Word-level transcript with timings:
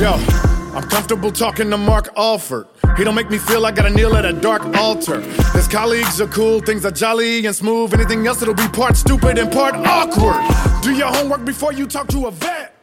Yo, 0.00 0.14
I'm 0.74 0.82
comfortable 0.88 1.30
talking 1.30 1.70
to 1.70 1.76
Mark 1.78 2.08
Alford. 2.16 2.66
He 2.96 3.04
don't 3.04 3.14
make 3.14 3.30
me 3.30 3.38
feel 3.38 3.60
like 3.60 3.74
I 3.74 3.82
gotta 3.82 3.94
kneel 3.94 4.16
at 4.16 4.24
a 4.24 4.32
dark 4.32 4.64
altar. 4.76 5.20
His 5.52 5.68
colleagues 5.68 6.20
are 6.20 6.26
cool, 6.26 6.58
things 6.60 6.84
are 6.84 6.90
jolly 6.90 7.46
and 7.46 7.54
smooth. 7.54 7.94
Anything 7.94 8.26
else, 8.26 8.42
it'll 8.42 8.54
be 8.54 8.66
part 8.68 8.96
stupid 8.96 9.38
and 9.38 9.52
part 9.52 9.76
awkward. 9.76 10.82
Do 10.82 10.96
your 10.96 11.06
homework 11.06 11.44
before 11.44 11.72
you 11.72 11.86
talk 11.86 12.08
to 12.08 12.26
a 12.26 12.32
vet. 12.32 12.74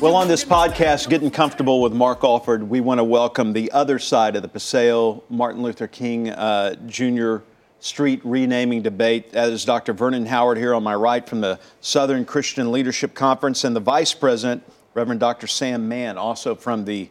Well, 0.00 0.14
on 0.14 0.28
this 0.28 0.44
podcast, 0.44 1.08
Getting 1.08 1.32
Comfortable 1.32 1.82
with 1.82 1.92
Mark 1.92 2.22
Alford, 2.22 2.62
we 2.62 2.80
want 2.80 2.98
to 2.98 3.04
welcome 3.04 3.52
the 3.52 3.72
other 3.72 3.98
side 3.98 4.36
of 4.36 4.42
the 4.42 4.48
Paseo 4.48 5.24
Martin 5.28 5.62
Luther 5.62 5.88
King 5.88 6.30
uh, 6.30 6.76
Jr. 6.86 7.38
Street 7.80 8.20
renaming 8.22 8.82
debate. 8.82 9.32
That 9.32 9.50
is 9.50 9.64
Dr. 9.64 9.92
Vernon 9.92 10.26
Howard 10.26 10.58
here 10.58 10.74
on 10.74 10.84
my 10.84 10.94
right 10.94 11.28
from 11.28 11.40
the 11.40 11.58
Southern 11.80 12.24
Christian 12.24 12.70
Leadership 12.70 13.14
Conference 13.14 13.64
and 13.64 13.74
the 13.74 13.80
Vice 13.80 14.14
President 14.14 14.62
Reverend 14.96 15.20
Dr. 15.20 15.46
Sam 15.46 15.90
Mann, 15.90 16.16
also 16.16 16.54
from 16.54 16.86
the 16.86 17.10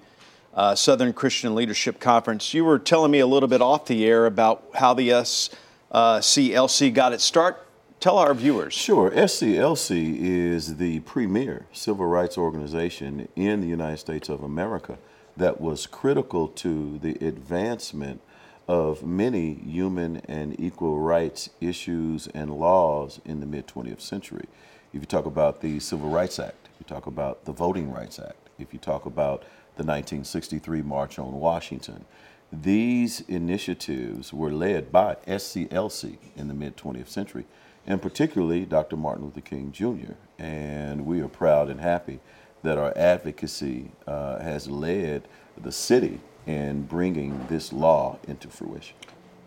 uh, 0.55 0.73
Southern 0.73 1.13
Christian 1.13 1.53
Leadership 1.53 1.99
Conference. 1.99 2.51
You 2.51 2.65
were 2.65 2.79
telling 2.79 3.11
me 3.11 3.19
a 3.19 3.27
little 3.27 3.47
bit 3.47 3.61
off 3.61 3.85
the 3.85 4.07
air 4.07 4.25
about 4.25 4.63
how 4.73 4.95
the 4.95 5.09
SCLC 5.09 6.91
got 6.91 7.13
its 7.13 7.23
start. 7.23 7.63
Tell 7.99 8.17
our 8.17 8.33
viewers. 8.33 8.73
Sure. 8.73 9.11
SCLC 9.11 10.17
is 10.19 10.77
the 10.77 11.01
premier 11.01 11.67
civil 11.73 12.07
rights 12.07 12.39
organization 12.39 13.27
in 13.35 13.61
the 13.61 13.67
United 13.67 13.97
States 13.97 14.29
of 14.29 14.41
America 14.41 14.97
that 15.37 15.61
was 15.61 15.85
critical 15.85 16.47
to 16.47 16.97
the 16.97 17.13
advancement 17.23 18.19
of 18.67 19.03
many 19.03 19.53
human 19.53 20.23
and 20.27 20.59
equal 20.59 20.99
rights 20.99 21.51
issues 21.61 22.25
and 22.33 22.49
laws 22.49 23.21
in 23.25 23.41
the 23.41 23.45
mid 23.45 23.67
20th 23.67 24.01
century. 24.01 24.47
If 24.91 25.01
you 25.01 25.05
talk 25.05 25.27
about 25.27 25.61
the 25.61 25.79
Civil 25.79 26.09
Rights 26.09 26.39
Act, 26.39 26.64
you 26.79 26.85
talk 26.85 27.07
about 27.07 27.45
the 27.45 27.51
Voting 27.51 27.91
Rights 27.91 28.19
Act, 28.19 28.49
if 28.59 28.73
you 28.73 28.79
talk 28.79 29.05
about 29.05 29.41
the 29.75 29.83
1963 29.83 30.81
March 30.81 31.19
on 31.19 31.33
Washington, 31.33 32.05
these 32.51 33.21
initiatives 33.21 34.31
were 34.31 34.51
led 34.51 34.91
by 34.91 35.15
SCLC 35.27 36.17
in 36.35 36.47
the 36.47 36.53
mid 36.53 36.77
20th 36.77 37.07
century, 37.07 37.45
and 37.85 38.01
particularly 38.01 38.65
Dr. 38.65 38.95
Martin 38.95 39.25
Luther 39.25 39.41
King 39.41 39.71
Jr. 39.71 40.13
And 40.39 41.05
we 41.05 41.21
are 41.21 41.27
proud 41.27 41.69
and 41.69 41.81
happy 41.81 42.19
that 42.63 42.77
our 42.77 42.93
advocacy 42.97 43.91
uh, 44.07 44.39
has 44.39 44.67
led 44.67 45.27
the 45.57 45.71
city 45.71 46.19
in 46.45 46.83
bringing 46.83 47.45
this 47.47 47.73
law 47.73 48.17
into 48.27 48.47
fruition. 48.47 48.95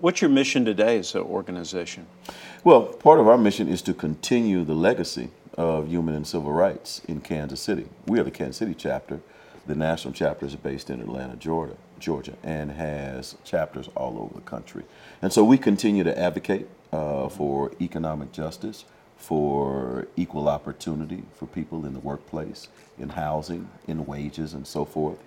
What's 0.00 0.20
your 0.20 0.30
mission 0.30 0.64
today 0.64 0.98
as 0.98 1.14
an 1.14 1.22
organization? 1.22 2.06
Well, 2.62 2.82
part 2.82 3.18
of 3.18 3.26
our 3.26 3.38
mission 3.38 3.68
is 3.68 3.82
to 3.82 3.94
continue 3.94 4.64
the 4.64 4.74
legacy 4.74 5.30
of 5.58 5.88
human 5.88 6.14
and 6.14 6.24
civil 6.24 6.52
rights 6.52 7.02
in 7.08 7.20
Kansas 7.20 7.60
City. 7.60 7.86
We 8.06 8.20
are 8.20 8.22
the 8.22 8.30
Kansas 8.30 8.58
City 8.58 8.74
chapter. 8.74 9.20
The 9.66 9.74
national 9.74 10.14
chapter 10.14 10.46
is 10.46 10.54
based 10.54 10.88
in 10.88 11.00
Atlanta, 11.00 11.34
Georgia, 11.34 11.76
Georgia, 11.98 12.34
and 12.44 12.70
has 12.70 13.34
chapters 13.44 13.88
all 13.96 14.20
over 14.20 14.32
the 14.34 14.40
country. 14.40 14.84
And 15.20 15.32
so 15.32 15.42
we 15.42 15.58
continue 15.58 16.04
to 16.04 16.16
advocate 16.16 16.68
uh, 16.92 17.28
for 17.28 17.72
economic 17.80 18.30
justice, 18.30 18.84
for 19.16 20.06
equal 20.16 20.48
opportunity 20.48 21.24
for 21.34 21.46
people 21.46 21.84
in 21.84 21.92
the 21.92 21.98
workplace, 21.98 22.68
in 22.96 23.08
housing, 23.08 23.68
in 23.88 24.06
wages, 24.06 24.54
and 24.54 24.64
so 24.64 24.84
forth. 24.84 25.18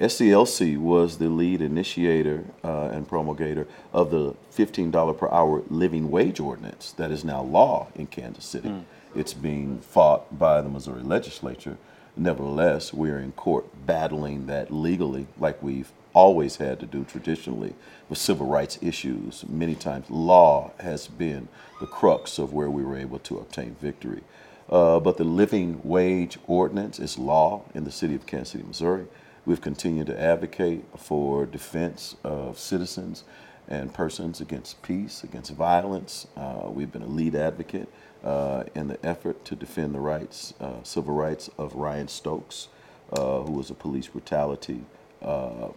SCLC 0.00 0.76
was 0.76 1.18
the 1.18 1.28
lead 1.28 1.62
initiator 1.62 2.44
uh, 2.64 2.88
and 2.88 3.06
promulgator 3.06 3.66
of 3.92 4.10
the 4.10 4.34
$15 4.52 5.16
per 5.16 5.28
hour 5.28 5.62
living 5.68 6.10
wage 6.10 6.40
ordinance 6.40 6.92
that 6.92 7.12
is 7.12 7.24
now 7.24 7.42
law 7.42 7.88
in 7.94 8.06
Kansas 8.06 8.44
City. 8.44 8.68
Mm. 8.68 8.84
It's 9.14 9.34
being 9.34 9.78
fought 9.78 10.36
by 10.36 10.60
the 10.60 10.68
Missouri 10.68 11.02
legislature. 11.02 11.76
Nevertheless, 12.16 12.92
we're 12.92 13.20
in 13.20 13.32
court 13.32 13.66
battling 13.86 14.46
that 14.46 14.72
legally, 14.72 15.28
like 15.38 15.62
we've 15.62 15.92
always 16.12 16.56
had 16.56 16.80
to 16.80 16.86
do 16.86 17.04
traditionally 17.04 17.74
with 18.08 18.18
civil 18.18 18.46
rights 18.46 18.78
issues. 18.82 19.44
Many 19.48 19.76
times, 19.76 20.10
law 20.10 20.72
has 20.78 21.06
been 21.06 21.48
the 21.80 21.86
crux 21.86 22.38
of 22.38 22.52
where 22.52 22.70
we 22.70 22.82
were 22.82 22.96
able 22.96 23.20
to 23.20 23.38
obtain 23.38 23.76
victory. 23.80 24.22
Uh, 24.68 24.98
but 24.98 25.18
the 25.18 25.24
living 25.24 25.80
wage 25.84 26.38
ordinance 26.46 26.98
is 26.98 27.18
law 27.18 27.62
in 27.74 27.84
the 27.84 27.90
city 27.92 28.14
of 28.14 28.26
Kansas 28.26 28.50
City, 28.50 28.64
Missouri. 28.64 29.06
We've 29.46 29.60
continued 29.60 30.06
to 30.06 30.18
advocate 30.18 30.84
for 30.96 31.44
defense 31.44 32.16
of 32.24 32.58
citizens 32.58 33.24
and 33.68 33.92
persons 33.92 34.40
against 34.40 34.80
peace, 34.80 35.22
against 35.22 35.52
violence. 35.52 36.26
Uh, 36.34 36.70
we've 36.70 36.90
been 36.90 37.02
a 37.02 37.06
lead 37.06 37.34
advocate 37.34 37.88
uh, 38.22 38.64
in 38.74 38.88
the 38.88 39.04
effort 39.04 39.44
to 39.44 39.54
defend 39.54 39.94
the 39.94 40.00
rights, 40.00 40.54
uh, 40.60 40.82
civil 40.82 41.14
rights 41.14 41.50
of 41.58 41.74
Ryan 41.74 42.08
Stokes, 42.08 42.68
uh, 43.12 43.40
who 43.40 43.52
was 43.52 43.68
a 43.68 43.74
police 43.74 44.08
brutality 44.08 44.80
uh, 45.20 45.68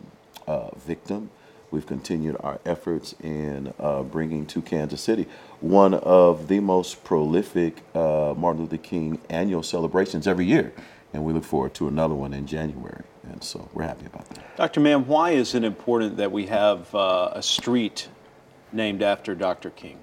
uh, 0.47 0.69
victim. 0.77 1.29
We've 1.69 1.85
continued 1.85 2.37
our 2.39 2.61
efforts 2.65 3.15
in 3.21 3.73
bringing 4.09 4.45
to 4.45 4.61
Kansas 4.61 5.01
City 5.01 5.27
one 5.59 5.93
of 5.93 6.47
the 6.47 6.61
most 6.61 7.03
prolific 7.03 7.83
Martin 7.93 8.61
Luther 8.61 8.77
King 8.77 9.19
annual 9.29 9.61
celebrations 9.61 10.25
every 10.25 10.45
year. 10.45 10.71
And 11.11 11.25
we 11.25 11.33
look 11.33 11.43
forward 11.43 11.73
to 11.73 11.89
another 11.89 12.15
one 12.15 12.33
in 12.33 12.47
January. 12.47 13.03
And 13.31 13.43
so 13.43 13.69
we're 13.73 13.83
happy 13.83 14.05
about 14.05 14.29
that. 14.29 14.57
Dr. 14.57 14.79
Mann, 14.79 15.05
why 15.07 15.31
is 15.31 15.53
it 15.53 15.63
important 15.63 16.17
that 16.17 16.31
we 16.31 16.47
have 16.47 16.93
a 16.93 17.41
street 17.41 18.07
named 18.71 19.01
after 19.01 19.35
Dr. 19.35 19.69
King? 19.69 19.99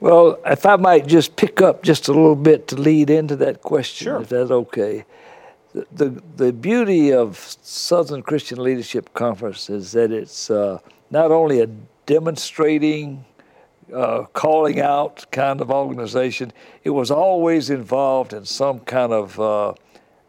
Well, 0.00 0.40
if 0.44 0.66
I 0.66 0.74
might 0.74 1.06
just 1.06 1.36
pick 1.36 1.60
up 1.60 1.84
just 1.84 2.08
a 2.08 2.12
little 2.12 2.34
bit 2.34 2.66
to 2.68 2.76
lead 2.76 3.08
into 3.08 3.36
that 3.36 3.62
question, 3.62 4.06
sure. 4.06 4.20
if 4.20 4.30
that's 4.30 4.50
okay. 4.50 5.04
The, 5.74 5.86
the, 5.92 6.22
the, 6.36 6.52
beauty 6.52 7.12
of 7.12 7.38
Southern 7.62 8.20
Christian 8.22 8.60
Leadership 8.60 9.14
Conference 9.14 9.70
is 9.70 9.92
that 9.92 10.10
it's 10.10 10.50
uh, 10.50 10.80
not 11.10 11.30
only 11.30 11.60
a 11.60 11.68
demonstrating, 12.06 13.24
uh, 13.94 14.24
calling 14.32 14.80
out 14.80 15.24
kind 15.30 15.60
of 15.60 15.70
organization, 15.70 16.52
it 16.82 16.90
was 16.90 17.12
always 17.12 17.70
involved 17.70 18.32
in 18.32 18.44
some 18.44 18.80
kind 18.80 19.12
of 19.12 19.38
uh, 19.38 19.72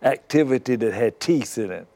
activity 0.04 0.76
that 0.76 0.94
had 0.94 1.20
teeth 1.20 1.58
in 1.58 1.72
it. 1.72 1.88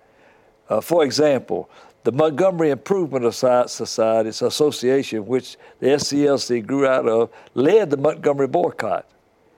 Uh, 0.69 0.81
for 0.81 1.03
example, 1.03 1.69
the 2.03 2.12
Montgomery 2.12 2.69
Improvement 2.69 3.34
Society 3.34 4.29
Association, 4.29 5.25
which 5.25 5.57
the 5.79 5.88
SCLC 5.88 6.66
grew 6.66 6.88
out 6.88 7.07
of, 7.07 7.29
led 7.53 7.90
the 7.90 7.97
Montgomery 7.97 8.47
boycott. 8.47 9.09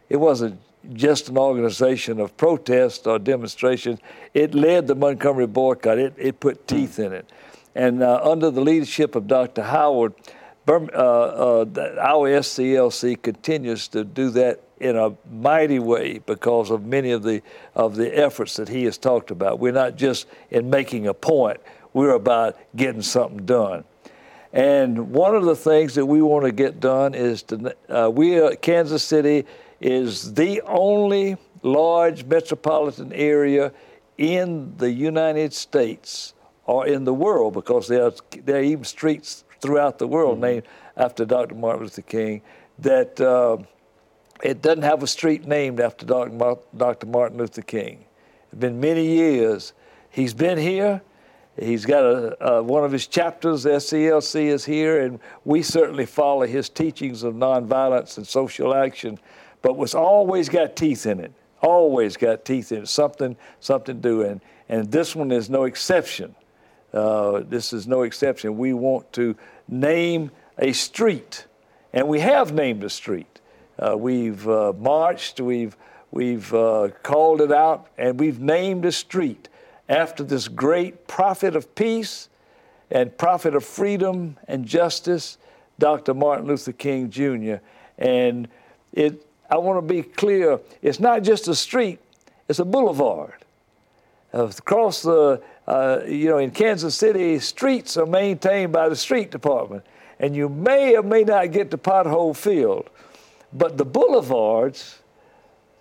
It 0.09 0.17
wasn't 0.17 0.59
just 0.93 1.29
an 1.29 1.37
organization 1.37 2.19
of 2.19 2.35
protest 2.37 3.05
or 3.05 3.19
demonstration. 3.19 3.99
It 4.33 4.55
led 4.55 4.87
the 4.87 4.95
Montgomery 4.95 5.47
boycott. 5.47 5.99
It, 5.99 6.13
it 6.17 6.39
put 6.39 6.67
teeth 6.67 6.99
in 6.99 7.13
it. 7.13 7.29
And 7.75 8.01
uh, 8.01 8.19
under 8.23 8.49
the 8.49 8.61
leadership 8.61 9.15
of 9.15 9.27
Dr. 9.27 9.61
Howard, 9.61 10.13
uh, 10.67 10.71
uh, 10.71 11.65
our 11.99 12.29
SCLC 12.29 13.21
continues 13.21 13.87
to 13.89 14.03
do 14.03 14.29
that 14.31 14.61
in 14.79 14.95
a 14.95 15.11
mighty 15.31 15.79
way 15.79 16.19
because 16.19 16.71
of 16.71 16.85
many 16.85 17.11
of 17.11 17.23
the 17.23 17.41
of 17.75 17.95
the 17.95 18.17
efforts 18.17 18.55
that 18.55 18.69
he 18.69 18.83
has 18.85 18.97
talked 18.97 19.31
about. 19.31 19.59
We're 19.59 19.73
not 19.73 19.95
just 19.95 20.27
in 20.49 20.69
making 20.69 21.07
a 21.07 21.13
point; 21.13 21.59
we're 21.93 22.13
about 22.13 22.57
getting 22.75 23.01
something 23.01 23.45
done. 23.45 23.83
And 24.51 25.11
one 25.11 25.35
of 25.35 25.45
the 25.45 25.55
things 25.55 25.95
that 25.95 26.05
we 26.05 26.21
want 26.21 26.45
to 26.45 26.51
get 26.51 26.79
done 26.79 27.13
is 27.13 27.43
to, 27.43 27.75
uh, 27.87 28.09
we, 28.09 28.41
uh, 28.41 28.55
Kansas 28.55 29.03
City 29.03 29.45
is 29.79 30.33
the 30.33 30.61
only 30.61 31.37
large 31.61 32.25
metropolitan 32.25 33.13
area 33.13 33.71
in 34.17 34.75
the 34.77 34.91
United 34.91 35.53
States 35.53 36.33
or 36.65 36.87
in 36.87 37.03
the 37.03 37.13
world 37.13 37.53
because 37.53 37.87
there 37.87 38.05
are, 38.05 38.13
there 38.43 38.57
are 38.57 38.63
even 38.63 38.83
streets 38.83 39.43
throughout 39.61 39.99
the 39.99 40.07
world 40.07 40.35
mm-hmm. 40.35 40.45
named 40.45 40.63
after 40.97 41.25
Dr. 41.25 41.55
Martin 41.55 41.83
Luther 41.83 42.01
King 42.01 42.41
that 42.79 43.19
uh, 43.21 43.57
it 44.43 44.61
doesn't 44.61 44.83
have 44.83 45.03
a 45.03 45.07
street 45.07 45.47
named 45.47 45.79
after 45.79 46.05
Dr. 46.05 47.05
Martin 47.05 47.37
Luther 47.37 47.61
King. 47.61 48.05
It's 48.51 48.59
been 48.59 48.79
many 48.79 49.05
years. 49.05 49.73
He's 50.09 50.33
been 50.33 50.57
here 50.57 51.01
he's 51.61 51.85
got 51.85 52.01
a, 52.01 52.63
one 52.63 52.83
of 52.83 52.91
his 52.91 53.07
chapters, 53.07 53.65
SCLC, 53.65 54.47
is 54.47 54.65
here, 54.65 55.01
and 55.01 55.19
we 55.45 55.61
certainly 55.61 56.05
follow 56.05 56.45
his 56.45 56.69
teachings 56.69 57.23
of 57.23 57.33
nonviolence 57.35 58.17
and 58.17 58.27
social 58.27 58.73
action. 58.73 59.19
But 59.61 59.75
what's 59.75 59.95
always 59.95 60.49
got 60.49 60.75
teeth 60.75 61.05
in 61.05 61.19
it, 61.19 61.33
always 61.61 62.17
got 62.17 62.45
teeth 62.45 62.71
in 62.71 62.83
it, 62.83 62.87
something, 62.87 63.35
something 63.59 63.99
doing. 63.99 64.41
And 64.69 64.91
this 64.91 65.15
one 65.15 65.31
is 65.31 65.49
no 65.49 65.63
exception. 65.63 66.35
Uh, 66.93 67.41
this 67.47 67.73
is 67.73 67.87
no 67.87 68.03
exception. 68.03 68.57
We 68.57 68.73
want 68.73 69.11
to 69.13 69.35
name 69.67 70.31
a 70.57 70.71
street, 70.73 71.45
and 71.93 72.07
we 72.07 72.19
have 72.19 72.53
named 72.53 72.83
a 72.83 72.89
street. 72.89 73.39
Uh, 73.79 73.95
we've 73.97 74.47
uh, 74.47 74.73
marched, 74.77 75.39
we've, 75.39 75.77
we've 76.11 76.53
uh, 76.53 76.89
called 77.01 77.39
it 77.39 77.51
out, 77.51 77.87
and 77.97 78.19
we've 78.19 78.39
named 78.39 78.83
a 78.85 78.91
street 78.91 79.47
after 79.87 80.23
this 80.23 80.47
great 80.47 81.07
prophet 81.07 81.55
of 81.55 81.73
peace 81.75 82.29
and 82.91 83.17
prophet 83.17 83.55
of 83.55 83.63
freedom 83.63 84.37
and 84.47 84.65
justice, 84.65 85.37
Dr. 85.77 86.13
Martin 86.13 86.47
Luther 86.47 86.73
King 86.73 87.09
Jr. 87.09 87.55
And 87.97 88.49
it, 88.91 89.25
I 89.49 89.57
want 89.57 89.77
to 89.77 89.93
be 89.93 90.03
clear, 90.03 90.59
it's 90.81 90.99
not 90.99 91.23
just 91.23 91.47
a 91.47 91.55
street, 91.55 91.99
it's 92.47 92.59
a 92.59 92.65
boulevard. 92.65 93.45
Across 94.33 95.03
the, 95.03 95.41
uh, 95.67 96.01
you 96.05 96.29
know, 96.29 96.37
in 96.37 96.51
Kansas 96.51 96.95
City, 96.95 97.39
streets 97.39 97.97
are 97.97 98.05
maintained 98.05 98.73
by 98.73 98.89
the 98.89 98.95
street 98.95 99.31
department. 99.31 99.83
And 100.19 100.35
you 100.35 100.49
may 100.49 100.97
or 100.97 101.03
may 101.03 101.23
not 101.23 101.51
get 101.51 101.71
the 101.71 101.77
pothole 101.77 102.35
field. 102.35 102.89
But 103.51 103.77
the 103.77 103.85
boulevards, 103.85 104.99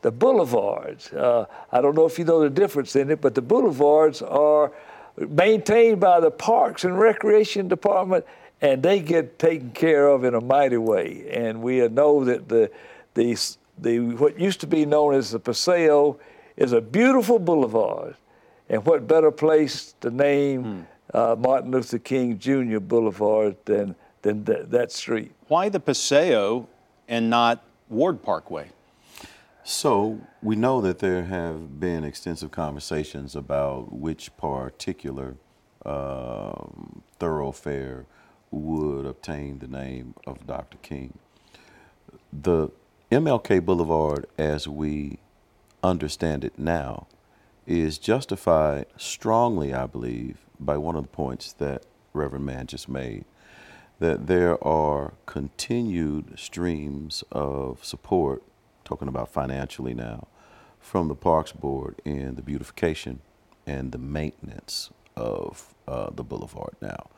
the 0.03 0.11
boulevards, 0.11 1.13
uh, 1.13 1.47
I 1.71 1.81
don't 1.81 1.95
know 1.95 2.07
if 2.07 2.19
you 2.19 2.25
know 2.25 2.41
the 2.41 2.51
difference 2.51 2.97
in 2.97 3.11
it, 3.11 3.21
but 3.21 3.35
the 3.35 3.43
boulevards 3.43 4.23
are 4.23 4.73
maintained 5.17 6.01
by 6.01 6.21
the 6.21 6.31
Parks 6.31 6.85
and 6.85 6.99
Recreation 6.99 7.69
Department, 7.69 8.25
and 8.61 8.83
they 8.83 9.01
get 9.01 9.39
taken 9.39 9.71
care 9.71 10.07
of 10.09 10.25
in 10.25 10.35
a 10.35 10.41
mighty 10.41 10.77
way. 10.77 11.29
And 11.31 11.63
we 11.63 11.87
know 11.89 12.25
that 12.25 12.49
the, 12.49 12.71
the, 13.15 13.57
the 13.79 13.99
what 13.99 14.39
used 14.39 14.61
to 14.61 14.67
be 14.67 14.87
known 14.87 15.15
as 15.15 15.31
the 15.31 15.41
Paseo 15.41 16.19
is 16.57 16.73
a 16.73 16.81
beautiful 16.81 17.39
boulevard. 17.39 18.17
And 18.69 18.85
what 18.85 19.07
better 19.07 19.31
place 19.31 19.95
to 20.01 20.11
name 20.11 20.63
hmm. 20.63 21.17
uh, 21.17 21.37
Martin 21.39 21.71
Luther 21.71 21.99
King 21.99 22.39
Jr. 22.39 22.81
Boulevard 22.81 23.57
than, 23.65 23.95
than 24.23 24.45
th- 24.45 24.67
that 24.69 24.93
street? 24.93 25.33
Why 25.47 25.69
the 25.69 25.81
Paseo 25.81 26.69
and 27.09 27.31
not 27.31 27.65
Ward 27.89 28.23
Parkway? 28.23 28.71
So 29.65 30.21
we 30.43 30.57
know 30.57 30.81
that 30.81 30.99
there 31.01 31.25
have 31.25 31.81
been 31.81 32.05
extensive 32.05 32.51
conversations 32.51 33.35
about 33.35 33.93
which 33.93 34.35
particular 34.37 35.37
um, 35.85 37.03
thoroughfare 37.19 38.07
would 38.51 39.05
obtain 39.05 39.59
the 39.59 39.69
name 39.69 40.15
of 40.27 40.47
Dr. 40.47 40.79
King. 40.79 41.19
The 42.33 42.71
MLK 43.11 43.65
Boulevard, 43.65 44.27
as 44.39 44.67
we 44.69 45.19
understand 45.83 46.45
it 46.45 46.59
now, 46.59 47.07
is 47.67 47.99
justified 47.99 48.87
strongly, 48.97 49.75
I 49.75 49.87
believe, 49.87 50.39
by 50.59 50.79
one 50.79 50.97
of 50.97 51.03
the 51.03 51.09
points 51.09 51.53
that 51.55 51.85
Reverend 52.13 52.47
Mann 52.47 52.67
just 52.67 52.89
made 52.89 53.25
that 53.99 54.27
there 54.27 54.63
are 54.65 55.15
continued 55.27 56.39
streams 56.39 57.25
of 57.33 57.85
support 57.85 58.43
talking 58.89 59.09
about 59.09 59.29
financially 59.29 59.93
now, 59.93 60.27
from 60.81 61.09
the 61.09 61.15
Parks 61.15 61.53
Board 61.53 62.01
in 62.05 62.37
the 62.37 62.43
beautification 62.43 63.21
and 63.67 63.93
the 63.93 63.99
maintenance 63.99 64.91
of 65.15 65.75
uh, 65.87 66.09
the 66.11 66.25
boulevard 66.25 66.75
now. 66.81 67.11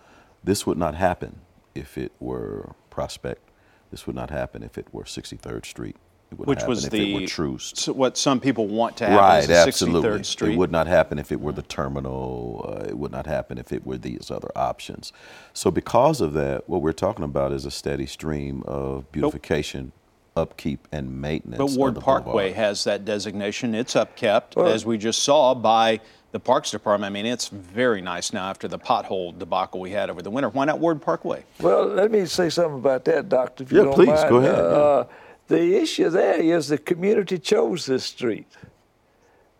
This 0.42 0.66
would 0.66 0.78
not 0.78 0.96
happen 0.96 1.40
if 1.74 1.96
it 1.96 2.12
were 2.18 2.74
Prospect. 2.90 3.48
This 3.92 4.06
would 4.06 4.16
not 4.16 4.30
happen 4.30 4.64
if 4.64 4.76
it 4.76 4.88
were 4.92 5.04
63rd 5.04 5.64
Street. 5.64 5.96
Which 6.36 6.62
was 6.62 6.88
the 6.88 7.26
true. 7.26 7.58
what 7.88 8.16
some 8.16 8.38
people 8.38 8.68
want 8.68 8.96
to 8.98 9.06
happen 9.06 9.18
right, 9.18 9.50
absolutely. 9.50 10.08
63rd 10.10 10.24
Street. 10.24 10.52
It 10.52 10.58
would 10.58 10.70
not 10.70 10.86
happen 10.86 11.18
if 11.18 11.32
it 11.32 11.40
were 11.40 11.52
the 11.52 11.62
terminal. 11.62 12.64
Uh, 12.68 12.84
it 12.88 12.96
would 12.96 13.10
not 13.10 13.26
happen 13.26 13.58
if 13.58 13.72
it 13.72 13.84
were 13.84 13.98
these 13.98 14.30
other 14.30 14.50
options. 14.54 15.12
So 15.52 15.70
because 15.70 16.20
of 16.20 16.32
that, 16.34 16.68
what 16.68 16.82
we're 16.82 16.92
talking 16.92 17.24
about 17.24 17.52
is 17.52 17.66
a 17.66 17.70
steady 17.70 18.06
stream 18.06 18.62
of 18.66 19.10
beautification, 19.10 19.90
upkeep 20.36 20.86
and 20.92 21.20
maintenance. 21.20 21.58
But 21.58 21.78
Ward 21.78 22.00
Parkway 22.00 22.32
boulevard. 22.32 22.54
has 22.54 22.84
that 22.84 23.04
designation. 23.04 23.74
It's 23.74 23.94
upkept, 23.94 24.54
well, 24.54 24.68
as 24.68 24.86
we 24.86 24.98
just 24.98 25.24
saw 25.24 25.54
by 25.54 26.00
the 26.32 26.40
Parks 26.40 26.70
Department. 26.70 27.10
I 27.10 27.12
mean, 27.12 27.26
it's 27.26 27.48
very 27.48 28.00
nice 28.00 28.32
now 28.32 28.48
after 28.48 28.68
the 28.68 28.78
pothole 28.78 29.36
debacle 29.36 29.80
we 29.80 29.90
had 29.90 30.10
over 30.10 30.22
the 30.22 30.30
winter. 30.30 30.48
Why 30.48 30.64
not 30.64 30.78
Ward 30.78 31.02
Parkway? 31.02 31.44
Well, 31.60 31.86
let 31.86 32.10
me 32.10 32.24
say 32.26 32.50
something 32.50 32.78
about 32.78 33.04
that, 33.06 33.28
Doctor. 33.28 33.64
If 33.64 33.72
you 33.72 33.78
yeah, 33.78 33.84
don't 33.84 33.94
please 33.94 34.08
mind. 34.08 34.28
go 34.28 34.36
ahead. 34.36 34.54
Uh, 34.54 35.04
yeah. 35.08 35.16
The 35.50 35.74
issue 35.74 36.08
there 36.10 36.38
is 36.38 36.68
the 36.68 36.78
community 36.78 37.36
chose 37.36 37.84
this 37.84 38.04
street. 38.04 38.46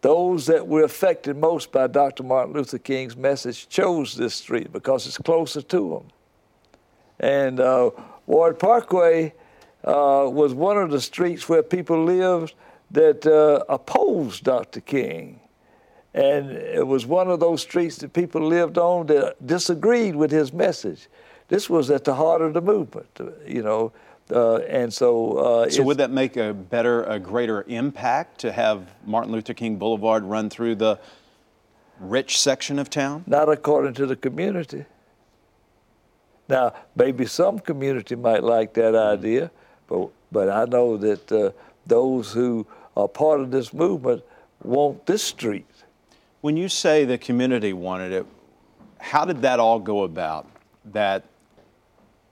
Those 0.02 0.46
that 0.46 0.68
were 0.68 0.84
affected 0.84 1.36
most 1.36 1.72
by 1.72 1.88
Dr. 1.88 2.22
Martin 2.22 2.54
Luther 2.54 2.78
King's 2.78 3.16
message 3.16 3.68
chose 3.68 4.14
this 4.14 4.36
street 4.36 4.72
because 4.72 5.08
it's 5.08 5.18
closer 5.18 5.62
to 5.62 5.90
them. 5.90 6.08
And 7.18 7.58
uh, 7.58 7.90
Ward 8.28 8.60
Parkway 8.60 9.34
uh, 9.82 10.30
was 10.30 10.54
one 10.54 10.78
of 10.78 10.92
the 10.92 11.00
streets 11.00 11.48
where 11.48 11.60
people 11.60 12.04
lived 12.04 12.54
that 12.92 13.26
uh, 13.26 13.64
opposed 13.68 14.44
Dr. 14.44 14.80
King. 14.80 15.40
And 16.14 16.52
it 16.52 16.86
was 16.86 17.04
one 17.04 17.28
of 17.28 17.40
those 17.40 17.62
streets 17.62 17.96
that 17.96 18.12
people 18.12 18.46
lived 18.46 18.78
on 18.78 19.06
that 19.06 19.44
disagreed 19.44 20.14
with 20.14 20.30
his 20.30 20.52
message. 20.52 21.08
This 21.48 21.68
was 21.68 21.90
at 21.90 22.04
the 22.04 22.14
heart 22.14 22.42
of 22.42 22.54
the 22.54 22.60
movement, 22.60 23.08
you 23.44 23.64
know. 23.64 23.92
Uh, 24.32 24.56
and 24.56 24.92
so, 24.92 25.36
uh, 25.38 25.70
so 25.70 25.82
would 25.82 25.98
that 25.98 26.10
make 26.10 26.36
a 26.36 26.54
better, 26.54 27.04
a 27.04 27.18
greater 27.18 27.64
impact 27.68 28.40
to 28.40 28.52
have 28.52 28.86
Martin 29.04 29.32
Luther 29.32 29.54
King 29.54 29.76
Boulevard 29.76 30.24
run 30.24 30.50
through 30.50 30.76
the 30.76 30.98
rich 31.98 32.40
section 32.40 32.78
of 32.78 32.88
town? 32.90 33.24
Not 33.26 33.48
according 33.48 33.94
to 33.94 34.06
the 34.06 34.16
community. 34.16 34.84
Now, 36.48 36.74
maybe 36.96 37.26
some 37.26 37.58
community 37.58 38.16
might 38.16 38.42
like 38.42 38.74
that 38.74 38.94
idea, 38.94 39.50
but, 39.86 40.08
but 40.32 40.48
I 40.48 40.64
know 40.64 40.96
that 40.96 41.30
uh, 41.30 41.50
those 41.86 42.32
who 42.32 42.66
are 42.96 43.08
part 43.08 43.40
of 43.40 43.50
this 43.50 43.72
movement 43.72 44.22
want 44.62 45.06
this 45.06 45.22
street. 45.22 45.66
When 46.40 46.56
you 46.56 46.68
say 46.68 47.04
the 47.04 47.18
community 47.18 47.72
wanted 47.72 48.12
it, 48.12 48.26
how 48.98 49.24
did 49.24 49.42
that 49.42 49.60
all 49.60 49.78
go 49.78 50.02
about? 50.02 50.48
That 50.86 51.24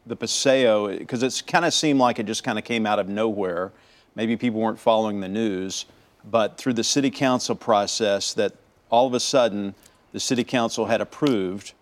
the 0.09 0.17
Paseo, 0.17 0.97
because 0.97 1.23
it's 1.23 1.43
kind 1.43 1.65
of 1.65 1.75
seemed 1.75 2.01
like 2.01 2.19
it 2.19 2.27
just 2.27 2.43
kind 2.43 2.59
of 2.59 2.65
came 2.65 2.87
out 2.87 2.99
of 2.99 3.09
nowhere. 3.09 3.73
Maybe 4.15 4.37
people 4.37 4.61
weren't 4.61 4.79
following 4.79 5.21
the 5.21 5.29
news, 5.29 5.85
but 6.25 6.57
through 6.57 6.75
the 6.75 6.85
city 6.85 7.11
council 7.11 7.55
process, 7.55 8.35
that 8.35 8.55
all 8.91 9.07
of 9.07 9.15
a 9.15 9.21
sudden 9.21 9.75
the 10.13 10.21
city 10.21 10.45
council 10.45 10.87
had 10.87 11.01
approved 11.01 11.73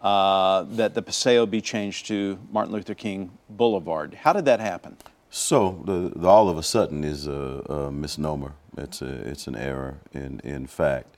uh, 0.00 0.62
that 0.70 0.94
the 0.94 1.02
Paseo 1.02 1.44
be 1.44 1.60
changed 1.60 2.06
to 2.06 2.38
Martin 2.50 2.72
Luther 2.72 2.94
King 2.94 3.30
Boulevard. 3.50 4.14
How 4.14 4.32
did 4.32 4.44
that 4.46 4.60
happen? 4.60 4.96
So 5.30 5.82
the, 5.84 6.12
the 6.16 6.26
all 6.26 6.48
of 6.48 6.56
a 6.56 6.62
sudden 6.62 7.04
is 7.04 7.26
a, 7.26 7.32
a, 7.68 7.92
misnomer. 7.92 8.54
It's 8.76 9.02
a 9.02 9.28
it's 9.28 9.46
an 9.46 9.56
error 9.56 9.98
in 10.12 10.40
in 10.40 10.66
fact. 10.66 11.16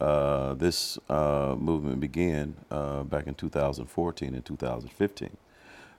Uh, 0.00 0.54
this 0.54 0.98
uh, 1.10 1.54
movement 1.58 2.00
began 2.00 2.54
uh, 2.70 3.02
back 3.02 3.26
in 3.26 3.34
2014 3.34 4.34
and 4.34 4.44
2015 4.44 5.36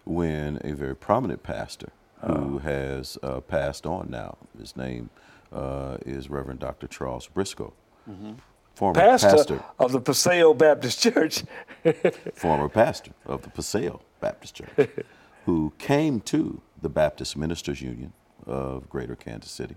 when 0.05 0.59
a 0.63 0.73
very 0.73 0.95
prominent 0.95 1.43
pastor 1.43 1.89
who 2.25 2.55
oh. 2.55 2.59
has 2.59 3.17
uh, 3.23 3.41
passed 3.41 3.85
on 3.85 4.09
now, 4.09 4.37
his 4.57 4.75
name 4.75 5.09
uh, 5.51 5.97
is 6.05 6.29
Reverend 6.29 6.59
Dr. 6.59 6.87
Charles 6.87 7.27
Briscoe. 7.27 7.73
Mm-hmm 8.09 8.33
former 8.75 8.99
pastor, 8.99 9.29
pastor, 9.29 9.63
of 9.79 9.91
the 9.91 10.01
Paseo 10.01 10.53
Baptist 10.53 11.01
Church. 11.01 11.43
former 12.33 12.69
pastor 12.69 13.11
of 13.25 13.43
the 13.43 13.49
Paseo 13.49 14.01
Baptist 14.19 14.55
Church, 14.55 14.89
who 15.45 15.71
came 15.77 16.19
to 16.21 16.61
the 16.81 16.89
Baptist 16.89 17.37
Ministers 17.37 17.81
Union 17.81 18.13
of 18.47 18.89
Greater 18.89 19.15
Kansas 19.15 19.51
City, 19.51 19.75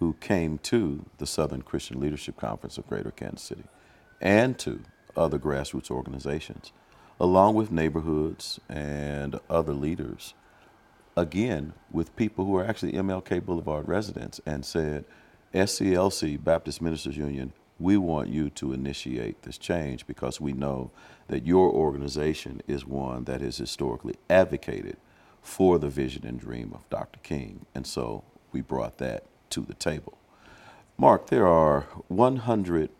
who 0.00 0.14
came 0.20 0.58
to 0.58 1.04
the 1.18 1.26
Southern 1.26 1.62
Christian 1.62 2.00
Leadership 2.00 2.36
Conference 2.36 2.76
of 2.78 2.86
Greater 2.86 3.10
Kansas 3.10 3.42
City, 3.42 3.64
and 4.20 4.58
to 4.58 4.80
other 5.16 5.38
grassroots 5.38 5.90
organizations, 5.90 6.72
along 7.20 7.54
with 7.54 7.70
neighborhoods 7.70 8.60
and 8.68 9.38
other 9.48 9.72
leaders, 9.72 10.34
again, 11.16 11.72
with 11.90 12.14
people 12.16 12.44
who 12.44 12.56
are 12.56 12.64
actually 12.64 12.92
MLK 12.92 13.44
Boulevard 13.44 13.88
residents, 13.88 14.40
and 14.46 14.64
said, 14.64 15.04
SCLC, 15.54 16.42
Baptist 16.42 16.80
Ministers 16.80 17.16
Union, 17.16 17.52
we 17.78 17.96
want 17.96 18.28
you 18.28 18.48
to 18.50 18.72
initiate 18.72 19.42
this 19.42 19.58
change 19.58 20.06
because 20.06 20.40
we 20.40 20.52
know 20.52 20.90
that 21.28 21.46
your 21.46 21.70
organization 21.70 22.62
is 22.66 22.86
one 22.86 23.24
that 23.24 23.40
has 23.40 23.58
historically 23.58 24.14
advocated 24.30 24.96
for 25.42 25.78
the 25.78 25.88
vision 25.88 26.24
and 26.24 26.38
dream 26.38 26.72
of 26.74 26.88
Dr. 26.88 27.18
King. 27.22 27.66
And 27.74 27.86
so 27.86 28.22
we 28.52 28.60
brought 28.60 28.98
that 28.98 29.24
to 29.50 29.60
the 29.60 29.74
table. 29.74 30.16
Mark, 30.96 31.26
there 31.26 31.46
are 31.46 31.82
100 32.08 32.90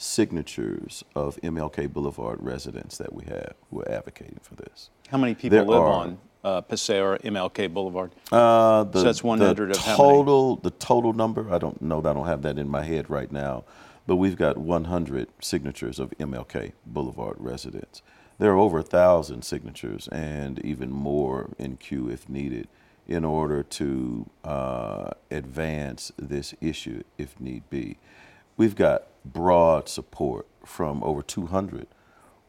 signatures 0.00 1.04
of 1.14 1.36
MLK 1.42 1.92
Boulevard 1.92 2.38
residents 2.40 2.96
that 2.98 3.12
we 3.12 3.24
have 3.26 3.54
who 3.70 3.80
are 3.82 3.90
advocating 3.90 4.38
for 4.42 4.54
this. 4.54 4.90
How 5.10 5.18
many 5.18 5.34
people 5.34 5.50
There 5.58 5.64
live 5.66 5.82
are- 5.82 5.92
on 5.92 6.18
uh, 6.42 6.62
Paseo 6.62 7.04
or 7.04 7.18
MLK 7.18 7.68
Boulevard? 7.72 8.12
Uh, 8.32 8.84
the, 8.84 9.00
So 9.00 9.04
that's 9.04 9.22
100 9.22 9.68
the 9.68 9.78
of 9.78 9.84
how 9.84 9.96
many? 9.98 10.08
total, 10.14 10.56
The 10.56 10.70
total 10.70 11.12
number, 11.12 11.52
I 11.52 11.58
don't 11.58 11.80
know, 11.82 11.98
I 11.98 12.12
don't 12.14 12.26
have 12.26 12.40
that 12.42 12.58
in 12.58 12.68
my 12.68 12.82
head 12.82 13.10
right 13.10 13.30
now, 13.30 13.64
but 14.06 14.16
we've 14.16 14.36
got 14.36 14.56
100 14.56 15.28
signatures 15.40 15.98
of 15.98 16.10
MLK 16.18 16.72
Boulevard 16.86 17.36
residents. 17.38 18.00
There 18.38 18.50
are 18.52 18.56
over 18.58 18.78
a 18.78 18.82
thousand 18.82 19.42
signatures 19.44 20.08
and 20.08 20.58
even 20.64 20.90
more 20.90 21.50
in 21.58 21.76
queue 21.76 22.08
if 22.08 22.26
needed 22.26 22.68
in 23.06 23.22
order 23.24 23.62
to 23.62 24.30
uh, 24.44 25.10
advance 25.30 26.10
this 26.16 26.54
issue 26.62 27.02
if 27.18 27.38
need 27.38 27.68
be. 27.68 27.98
We've 28.60 28.76
got 28.76 29.04
broad 29.24 29.88
support 29.88 30.46
from 30.66 31.02
over 31.02 31.22
200 31.22 31.86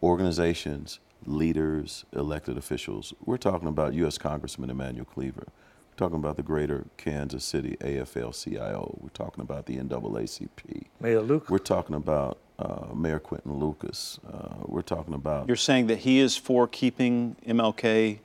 organizations, 0.03 0.99
leaders, 1.25 2.03
elected 2.11 2.57
officials. 2.57 3.13
We're 3.23 3.37
talking 3.37 3.69
about 3.69 3.93
U.S. 3.93 4.17
Congressman 4.17 4.69
Emanuel 4.69 5.05
Cleaver. 5.05 5.45
We're 5.47 5.95
talking 5.95 6.17
about 6.17 6.35
the 6.35 6.43
Greater 6.43 6.87
Kansas 6.97 7.45
City 7.45 7.77
AFL-CIO. 7.79 8.97
We're 8.99 9.07
talking 9.07 9.41
about 9.41 9.67
the 9.67 9.77
NAACP. 9.77 10.87
Mayor 10.99 11.21
Luke. 11.21 11.49
We're 11.49 11.59
talking 11.59 11.95
about 11.95 12.39
uh, 12.59 12.93
Mayor 12.93 13.19
Quinton 13.19 13.53
Lucas. 13.53 14.19
Uh, 14.29 14.55
we're 14.65 14.81
talking 14.81 15.13
about. 15.13 15.47
You're 15.47 15.55
saying 15.55 15.87
that 15.87 15.99
he 15.99 16.19
is 16.19 16.35
for 16.35 16.67
keeping 16.67 17.37
MLK 17.47 18.19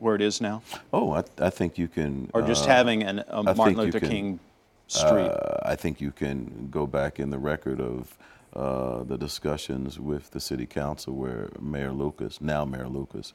where 0.00 0.16
it 0.16 0.20
is 0.20 0.42
now, 0.42 0.60
oh, 0.92 1.12
I, 1.12 1.24
I 1.38 1.48
think 1.48 1.78
you 1.78 1.88
can. 1.88 2.30
or 2.34 2.42
just 2.42 2.64
uh, 2.64 2.66
having 2.66 3.02
an, 3.04 3.20
a 3.20 3.38
I 3.38 3.54
Martin 3.54 3.78
Luther 3.78 4.00
can, 4.00 4.08
King 4.10 4.40
Street? 4.86 5.30
I 5.66 5.76
think 5.76 6.00
you 6.00 6.12
can 6.12 6.68
go 6.70 6.86
back 6.86 7.18
in 7.18 7.30
the 7.30 7.38
record 7.38 7.80
of 7.80 8.16
uh, 8.54 9.02
the 9.04 9.18
discussions 9.18 9.98
with 10.00 10.30
the 10.30 10.40
city 10.40 10.66
council 10.66 11.14
where 11.14 11.50
Mayor 11.60 11.92
Lucas, 11.92 12.40
now 12.40 12.64
Mayor 12.64 12.88
Lucas, 12.88 13.32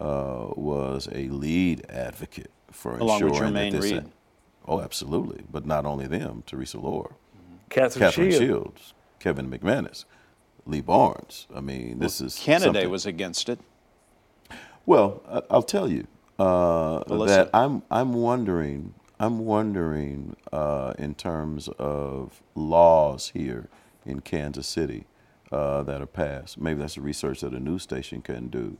uh, 0.00 0.46
was 0.56 1.08
a 1.12 1.28
lead 1.28 1.84
advocate 1.90 2.50
for 2.70 2.92
Mm-hmm. 2.92 3.02
Along 3.02 3.22
ensuring 3.28 3.54
that 3.54 3.72
this. 3.72 3.92
Reed. 3.92 4.04
Oh, 4.68 4.80
absolutely. 4.80 5.42
But 5.50 5.66
not 5.66 5.86
only 5.86 6.06
them, 6.06 6.44
Teresa 6.46 6.78
Loar, 6.78 7.16
Katheryn, 7.70 8.00
Katheryn 8.02 8.12
Shields. 8.30 8.36
Shields, 8.38 8.94
Kevin 9.18 9.50
McManus, 9.50 10.04
Lee 10.66 10.80
Barnes. 10.82 11.46
I 11.54 11.60
mean, 11.60 11.98
this 11.98 12.20
is 12.20 12.38
Canada 12.38 12.64
something- 12.66 12.90
was 12.90 13.06
against 13.06 13.48
it. 13.48 13.58
well, 14.86 15.22
I'll 15.50 15.62
tell 15.62 15.88
you 15.90 16.06
uh, 16.38 17.02
that 17.26 17.50
I'm 17.52 17.82
I'm 17.90 18.12
wondering 18.12 18.94
I'm 19.20 19.40
wondering 19.40 20.34
uh, 20.50 20.94
in 20.98 21.14
terms 21.14 21.68
of 21.78 22.40
laws 22.54 23.32
here 23.34 23.68
in 24.06 24.20
Kansas 24.20 24.66
City 24.66 25.04
uh, 25.52 25.82
that 25.82 26.00
are 26.00 26.06
passed. 26.06 26.58
Maybe 26.58 26.80
that's 26.80 26.96
a 26.96 27.02
research 27.02 27.42
that 27.42 27.52
a 27.52 27.60
news 27.60 27.82
station 27.82 28.22
can 28.22 28.48
do 28.48 28.78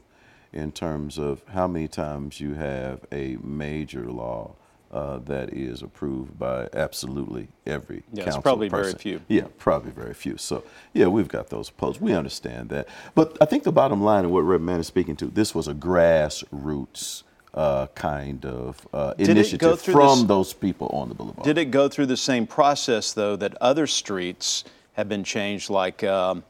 in 0.51 0.73
terms 0.73 1.19
of 1.19 1.45
how 1.49 1.69
many 1.69 1.89
times 1.89 2.41
you 2.41 2.55
have 2.55 3.01
a 3.13 3.37
major 3.43 4.11
law 4.11 4.55
uh, 4.91 5.19
that 5.19 5.53
is 5.53 5.83
approved 5.83 6.39
by 6.39 6.69
absolutely 6.73 7.49
every 7.67 8.03
Yeah, 8.11 8.23
it's 8.23 8.25
council 8.25 8.43
probably 8.43 8.71
very 8.71 8.95
few. 8.95 9.21
Yeah, 9.29 9.45
probably 9.59 9.93
very 9.93 10.15
few. 10.15 10.39
So, 10.39 10.65
yeah, 10.95 11.09
we've 11.09 11.29
got 11.29 11.51
those 11.51 11.69
opposed. 11.69 12.01
We 12.01 12.15
understand 12.15 12.71
that. 12.71 12.89
But 13.15 13.37
I 13.43 13.45
think 13.45 13.65
the 13.65 13.73
bottom 13.73 14.03
line 14.03 14.25
of 14.25 14.31
what 14.31 14.41
Reverend 14.41 14.65
Mann 14.65 14.81
is 14.81 14.87
speaking 14.87 15.17
to, 15.17 15.27
this 15.27 15.55
was 15.55 15.69
a 15.69 15.75
grassroots 15.75 17.25
uh, 17.55 17.87
kind 17.95 18.45
of 18.47 18.87
uh, 18.93 19.15
Did 19.15 19.23
it 19.23 19.27
go 19.27 19.31
initiative 19.71 19.81
from 19.83 20.19
this- 20.21 20.23
those 20.29 20.53
people 20.53 20.89
on 20.89 21.09
the 21.09 21.15
boulevard. 21.15 21.45
Did 21.45 21.59
it 21.59 21.67
go 21.67 21.89
through 21.89 22.07
the 22.07 22.17
same 22.17 22.47
process, 22.47 23.13
though, 23.13 23.37
that 23.37 23.55
other 23.61 23.87
streets 23.87 24.65
have 24.95 25.09
been 25.09 25.25
changed, 25.25 25.71
like 25.71 26.05
um, 26.05 26.45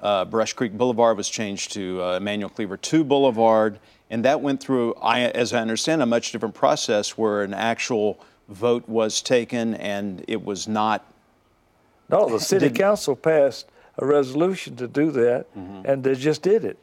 uh, 0.00 0.24
Brush 0.24 0.52
Creek 0.52 0.72
Boulevard 0.76 1.16
was 1.16 1.28
changed 1.28 1.72
to 1.72 2.00
uh, 2.02 2.16
Emanuel 2.16 2.48
Cleaver 2.50 2.76
2 2.76 3.04
Boulevard, 3.04 3.78
and 4.10 4.24
that 4.24 4.40
went 4.40 4.60
through, 4.60 4.94
I, 5.02 5.22
as 5.22 5.52
I 5.52 5.60
understand, 5.60 6.00
a 6.02 6.06
much 6.06 6.32
different 6.32 6.54
process 6.54 7.18
where 7.18 7.42
an 7.42 7.52
actual 7.54 8.18
vote 8.48 8.88
was 8.88 9.20
taken 9.20 9.74
and 9.74 10.24
it 10.28 10.44
was 10.44 10.68
not. 10.68 11.04
No, 12.08 12.28
the 12.28 12.38
city 12.52 12.68
Did- 12.68 12.76
council 12.78 13.16
passed 13.16 13.66
a 13.98 14.06
resolution 14.06 14.76
to 14.76 14.86
do 14.86 15.10
that, 15.12 15.46
Mm-hmm. 15.56 15.82
and 15.90 16.04
they 16.04 16.14
just 16.14 16.42
did 16.42 16.64
it 16.64 16.78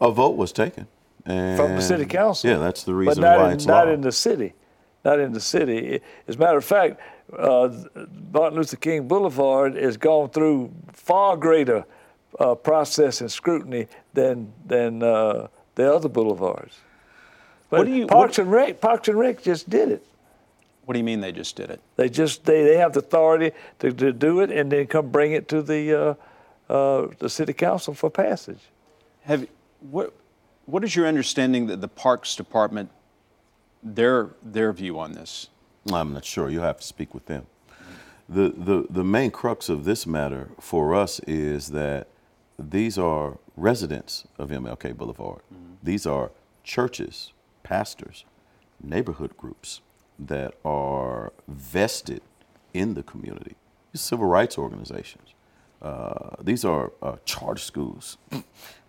A 0.00 0.10
vote 0.10 0.36
was 0.36 0.52
taken. 0.52 0.86
And 1.28 1.56
from 1.58 1.76
the 1.76 1.82
city 1.82 2.06
council. 2.06 2.48
Yeah, 2.50 2.56
that's 2.58 2.82
the 2.84 2.92
but 2.92 2.96
reason 2.98 3.20
not 3.22 3.38
why 3.38 3.46
in, 3.48 3.52
it's 3.54 3.66
not 3.66 3.86
law. 3.86 3.92
in 3.92 4.00
the 4.00 4.12
city, 4.12 4.54
not 5.04 5.20
in 5.20 5.32
the 5.32 5.40
city. 5.40 6.00
As 6.26 6.36
a 6.36 6.38
matter 6.38 6.56
of 6.58 6.64
fact, 6.64 7.00
uh, 7.38 7.68
Martin 8.32 8.56
Luther 8.58 8.76
King 8.76 9.06
Boulevard 9.06 9.74
has 9.76 9.96
gone 9.96 10.30
through 10.30 10.70
far 10.92 11.36
greater 11.36 11.84
uh, 12.40 12.54
process 12.54 13.20
and 13.20 13.30
scrutiny 13.30 13.86
than 14.14 14.52
than 14.66 15.02
uh, 15.02 15.48
the 15.74 15.92
other 15.94 16.08
boulevards. 16.08 16.78
But 17.70 17.78
What 17.80 17.86
do 17.86 17.92
you- 17.92 18.06
Parks 18.06 18.38
what- 18.38 18.44
and 18.44 18.52
Rec, 18.52 18.80
Parks 18.80 19.08
and 19.08 19.18
Rec 19.18 19.42
just 19.42 19.68
did 19.68 19.90
it. 19.90 20.02
What 20.86 20.94
do 20.94 20.98
you 21.00 21.04
mean 21.04 21.20
they 21.20 21.32
just 21.32 21.54
did 21.56 21.68
it? 21.68 21.80
They 21.96 22.08
just 22.08 22.46
they, 22.46 22.64
they 22.64 22.78
have 22.78 22.94
the 22.94 23.00
authority 23.00 23.52
to, 23.80 23.92
to 23.92 24.10
do 24.14 24.40
it 24.40 24.50
and 24.50 24.72
then 24.72 24.86
come 24.86 25.10
bring 25.10 25.32
it 25.32 25.46
to 25.48 25.60
the 25.60 26.16
uh, 26.70 26.72
uh, 26.72 27.08
the 27.18 27.28
city 27.28 27.52
council 27.52 27.92
for 27.92 28.08
passage. 28.08 28.60
Have 29.24 29.46
what? 29.90 30.14
What 30.68 30.84
is 30.84 30.94
your 30.94 31.06
understanding 31.06 31.66
that 31.68 31.80
the 31.80 31.88
Parks 31.88 32.36
Department, 32.36 32.90
their 33.82 34.34
their 34.42 34.70
view 34.74 34.98
on 34.98 35.12
this? 35.12 35.48
I'm 35.90 36.12
not 36.12 36.26
sure. 36.26 36.50
You'll 36.50 36.62
have 36.62 36.80
to 36.80 36.86
speak 36.86 37.14
with 37.14 37.24
them. 37.24 37.46
The, 38.28 38.50
the, 38.54 38.86
the 38.90 39.02
main 39.02 39.30
crux 39.30 39.70
of 39.70 39.86
this 39.86 40.06
matter 40.06 40.50
for 40.60 40.94
us 40.94 41.20
is 41.20 41.68
that 41.68 42.08
these 42.58 42.98
are 42.98 43.38
residents 43.56 44.28
of 44.36 44.50
MLK 44.50 44.94
Boulevard. 44.94 45.40
Mm-hmm. 45.50 45.72
These 45.82 46.04
are 46.04 46.32
churches, 46.64 47.32
pastors, 47.62 48.26
neighborhood 48.82 49.38
groups 49.38 49.80
that 50.18 50.52
are 50.66 51.32
vested 51.48 52.20
in 52.74 52.92
the 52.92 53.02
community, 53.02 53.54
civil 53.94 54.26
rights 54.26 54.58
organizations. 54.58 55.32
Uh, 55.80 56.30
these 56.42 56.64
are 56.64 56.92
uh, 57.02 57.16
charter 57.24 57.60
schools. 57.60 58.18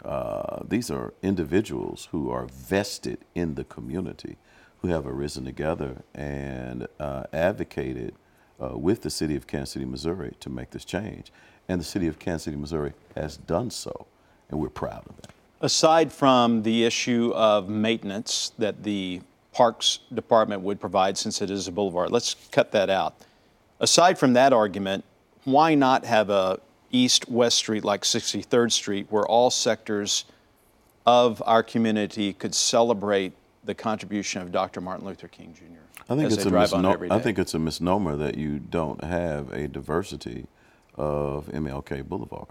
Uh, 0.05 0.63
these 0.65 0.89
are 0.89 1.13
individuals 1.21 2.07
who 2.11 2.31
are 2.31 2.45
vested 2.45 3.17
in 3.35 3.55
the 3.55 3.65
community, 3.65 4.37
who 4.81 4.87
have 4.87 5.05
arisen 5.05 5.43
together 5.43 6.03
and 6.15 6.87
uh, 7.01 7.23
advocated 7.33 8.15
uh, 8.61 8.77
with 8.77 9.01
the 9.01 9.09
city 9.09 9.35
of 9.35 9.45
Kansas 9.45 9.71
City, 9.71 9.83
Missouri, 9.83 10.33
to 10.39 10.49
make 10.49 10.69
this 10.71 10.85
change. 10.85 11.33
And 11.67 11.81
the 11.81 11.85
city 11.85 12.07
of 12.07 12.17
Kansas 12.17 12.43
City, 12.43 12.55
Missouri, 12.55 12.93
has 13.15 13.35
done 13.35 13.69
so, 13.71 14.07
and 14.49 14.59
we're 14.59 14.69
proud 14.69 15.03
of 15.09 15.17
that. 15.17 15.33
Aside 15.61 16.13
from 16.13 16.63
the 16.63 16.85
issue 16.85 17.33
of 17.35 17.67
maintenance 17.67 18.53
that 18.57 18.83
the 18.83 19.21
Parks 19.51 19.99
Department 20.13 20.61
would 20.61 20.79
provide 20.79 21.17
since 21.17 21.41
it 21.41 21.51
is 21.51 21.67
a 21.67 21.71
boulevard, 21.73 22.11
let's 22.11 22.35
cut 22.51 22.71
that 22.71 22.89
out. 22.89 23.15
Aside 23.81 24.17
from 24.17 24.31
that 24.33 24.53
argument, 24.53 25.03
why 25.43 25.75
not 25.75 26.05
have 26.05 26.29
a 26.29 26.59
east-west 26.91 27.57
street 27.57 27.83
like 27.83 28.01
63rd 28.01 28.71
Street 28.71 29.07
where 29.09 29.25
all 29.25 29.49
sectors 29.49 30.25
of 31.05 31.41
our 31.45 31.63
community 31.63 32.33
could 32.33 32.53
celebrate 32.53 33.33
the 33.63 33.73
contribution 33.73 34.41
of 34.41 34.51
Dr. 34.51 34.81
Martin 34.81 35.05
Luther 35.05 35.27
King 35.27 35.53
Jr. 35.53 35.79
I 36.09 36.15
think 36.15 36.31
it's 36.31 36.45
a 36.45 36.49
drive 36.49 36.73
on 36.73 36.83
misno-? 36.83 37.11
I 37.11 37.19
think 37.19 37.37
it's 37.37 37.53
a 37.53 37.59
misnomer 37.59 38.15
that 38.15 38.37
you 38.37 38.59
don't 38.59 39.03
have 39.03 39.51
a 39.51 39.67
diversity 39.67 40.47
of 40.95 41.47
MLK 41.47 42.03
Boulevard. 42.07 42.47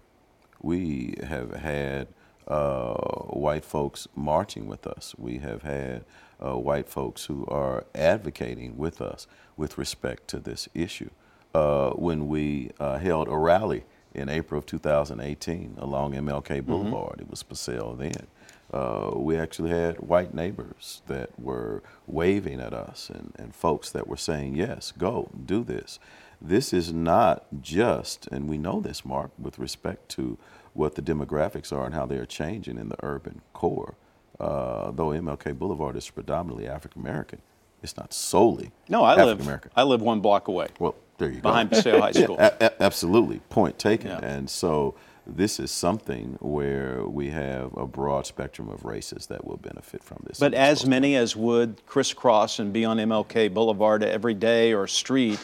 We 0.60 1.16
have 1.22 1.52
had 1.54 2.08
uh, 2.46 2.94
white 2.94 3.64
folks 3.64 4.08
marching 4.14 4.66
with 4.66 4.86
us. 4.86 5.14
We 5.18 5.38
have 5.38 5.62
had 5.62 6.04
uh, 6.44 6.56
white 6.56 6.88
folks 6.88 7.26
who 7.26 7.46
are 7.46 7.84
advocating 7.94 8.78
with 8.78 9.00
us 9.00 9.26
with 9.56 9.76
respect 9.76 10.28
to 10.28 10.38
this 10.38 10.68
issue. 10.74 11.10
Uh, 11.54 11.90
when 11.90 12.28
we 12.28 12.70
uh, 12.78 12.98
held 12.98 13.26
a 13.28 13.36
rally 13.36 13.84
in 14.18 14.28
April 14.28 14.58
of 14.58 14.66
2018 14.66 15.76
along 15.78 16.12
MLK 16.14 16.64
Boulevard, 16.64 17.20
it 17.20 17.30
was 17.30 17.42
Paseo 17.42 17.94
then. 17.94 18.26
Uh, 18.72 19.12
we 19.14 19.36
actually 19.36 19.70
had 19.70 19.98
white 20.00 20.34
neighbors 20.34 21.00
that 21.06 21.30
were 21.40 21.82
waving 22.06 22.60
at 22.60 22.74
us 22.74 23.08
and, 23.08 23.32
and 23.38 23.54
folks 23.54 23.90
that 23.90 24.06
were 24.06 24.16
saying, 24.16 24.54
yes, 24.54 24.92
go, 24.96 25.30
do 25.46 25.64
this. 25.64 25.98
This 26.40 26.72
is 26.74 26.92
not 26.92 27.46
just, 27.62 28.26
and 28.28 28.48
we 28.48 28.58
know 28.58 28.80
this, 28.80 29.04
Mark, 29.04 29.30
with 29.38 29.58
respect 29.58 30.08
to 30.10 30.36
what 30.74 30.94
the 30.96 31.02
demographics 31.02 31.72
are 31.72 31.86
and 31.86 31.94
how 31.94 32.04
they 32.06 32.18
are 32.18 32.26
changing 32.26 32.78
in 32.78 32.90
the 32.90 32.96
urban 33.02 33.40
core. 33.54 33.94
Uh, 34.38 34.90
though 34.92 35.08
MLK 35.08 35.58
Boulevard 35.58 35.96
is 35.96 36.08
predominantly 36.10 36.68
African 36.68 37.00
American, 37.02 37.40
it's 37.82 37.96
not 37.96 38.12
solely 38.12 38.70
no, 38.88 39.02
I 39.02 39.12
African 39.12 39.28
live. 39.28 39.40
American. 39.40 39.70
I 39.76 39.82
live 39.84 40.02
one 40.02 40.20
block 40.20 40.46
away, 40.48 40.68
Well, 40.78 40.94
there 41.18 41.30
you 41.30 41.40
behind 41.40 41.70
go. 41.70 41.76
Paseo 41.76 42.00
High 42.00 42.12
Yeah, 42.14 42.24
School. 42.24 42.36
a- 42.38 42.52
a- 42.60 42.82
absolutely. 42.82 43.40
Point 43.50 43.78
taken. 43.78 44.08
Yeah. 44.08 44.18
And 44.24 44.48
so 44.48 44.94
this 45.26 45.60
is 45.60 45.70
something 45.70 46.36
where 46.40 47.04
we 47.04 47.28
have 47.30 47.76
a 47.76 47.86
broad 47.86 48.26
spectrum 48.26 48.68
of 48.70 48.84
races 48.84 49.26
that 49.26 49.46
will 49.46 49.58
benefit 49.58 50.02
from 50.02 50.22
this. 50.26 50.38
But 50.40 50.54
as 50.54 50.86
many 50.86 51.16
as 51.16 51.36
would 51.36 51.84
crisscross 51.86 52.58
and 52.58 52.72
be 52.72 52.84
on 52.84 52.96
MLK 52.98 53.48
Boulevard 53.52 54.02
every 54.02 54.34
day 54.34 54.72
or 54.72 54.86
street 54.86 55.38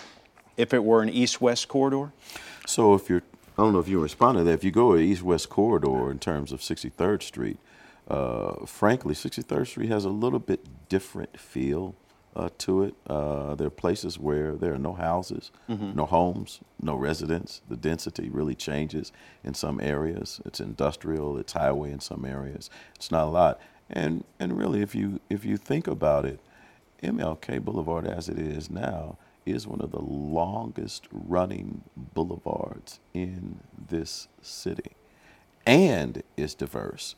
if 0.56 0.72
it 0.72 0.82
were 0.82 1.02
an 1.02 1.10
east 1.10 1.40
west 1.40 1.68
corridor? 1.68 2.12
So 2.66 2.94
if 2.94 3.08
you're 3.10 3.22
I 3.56 3.62
don't 3.62 3.72
know 3.72 3.78
if 3.78 3.86
you 3.86 4.00
responded 4.00 4.40
to 4.40 4.44
that. 4.46 4.52
If 4.54 4.64
you 4.64 4.72
go 4.72 4.96
to 4.96 4.98
East 5.00 5.22
West 5.22 5.48
Corridor 5.48 6.10
in 6.10 6.18
terms 6.18 6.50
of 6.50 6.58
63rd 6.60 7.22
Street, 7.22 7.56
uh, 8.08 8.66
frankly, 8.66 9.14
63rd 9.14 9.68
Street 9.68 9.88
has 9.90 10.04
a 10.04 10.08
little 10.08 10.40
bit 10.40 10.66
different 10.88 11.38
feel 11.38 11.94
uh, 12.36 12.48
to 12.58 12.84
it. 12.84 12.94
Uh, 13.06 13.54
there 13.54 13.66
are 13.66 13.70
places 13.70 14.18
where 14.18 14.52
there 14.52 14.74
are 14.74 14.78
no 14.78 14.94
houses, 14.94 15.50
mm-hmm. 15.68 15.94
no 15.94 16.06
homes, 16.06 16.60
no 16.80 16.94
residents. 16.94 17.62
The 17.68 17.76
density 17.76 18.28
really 18.28 18.54
changes 18.54 19.12
in 19.42 19.54
some 19.54 19.80
areas. 19.80 20.40
It's 20.44 20.60
industrial, 20.60 21.38
it's 21.38 21.52
highway 21.52 21.92
in 21.92 22.00
some 22.00 22.24
areas. 22.24 22.70
It's 22.96 23.10
not 23.10 23.24
a 23.24 23.30
lot. 23.30 23.60
And 23.90 24.24
and 24.40 24.56
really, 24.56 24.80
if 24.80 24.94
you 24.94 25.20
if 25.28 25.44
you 25.44 25.56
think 25.56 25.86
about 25.86 26.24
it, 26.24 26.40
MLK 27.02 27.60
Boulevard 27.60 28.06
as 28.06 28.28
it 28.28 28.38
is 28.38 28.70
now 28.70 29.18
is 29.44 29.66
one 29.66 29.82
of 29.82 29.90
the 29.90 30.00
longest 30.00 31.06
running 31.12 31.82
boulevards 31.96 32.98
in 33.12 33.60
this 33.88 34.28
city, 34.40 34.92
and 35.66 36.22
is 36.36 36.54
diverse 36.54 37.14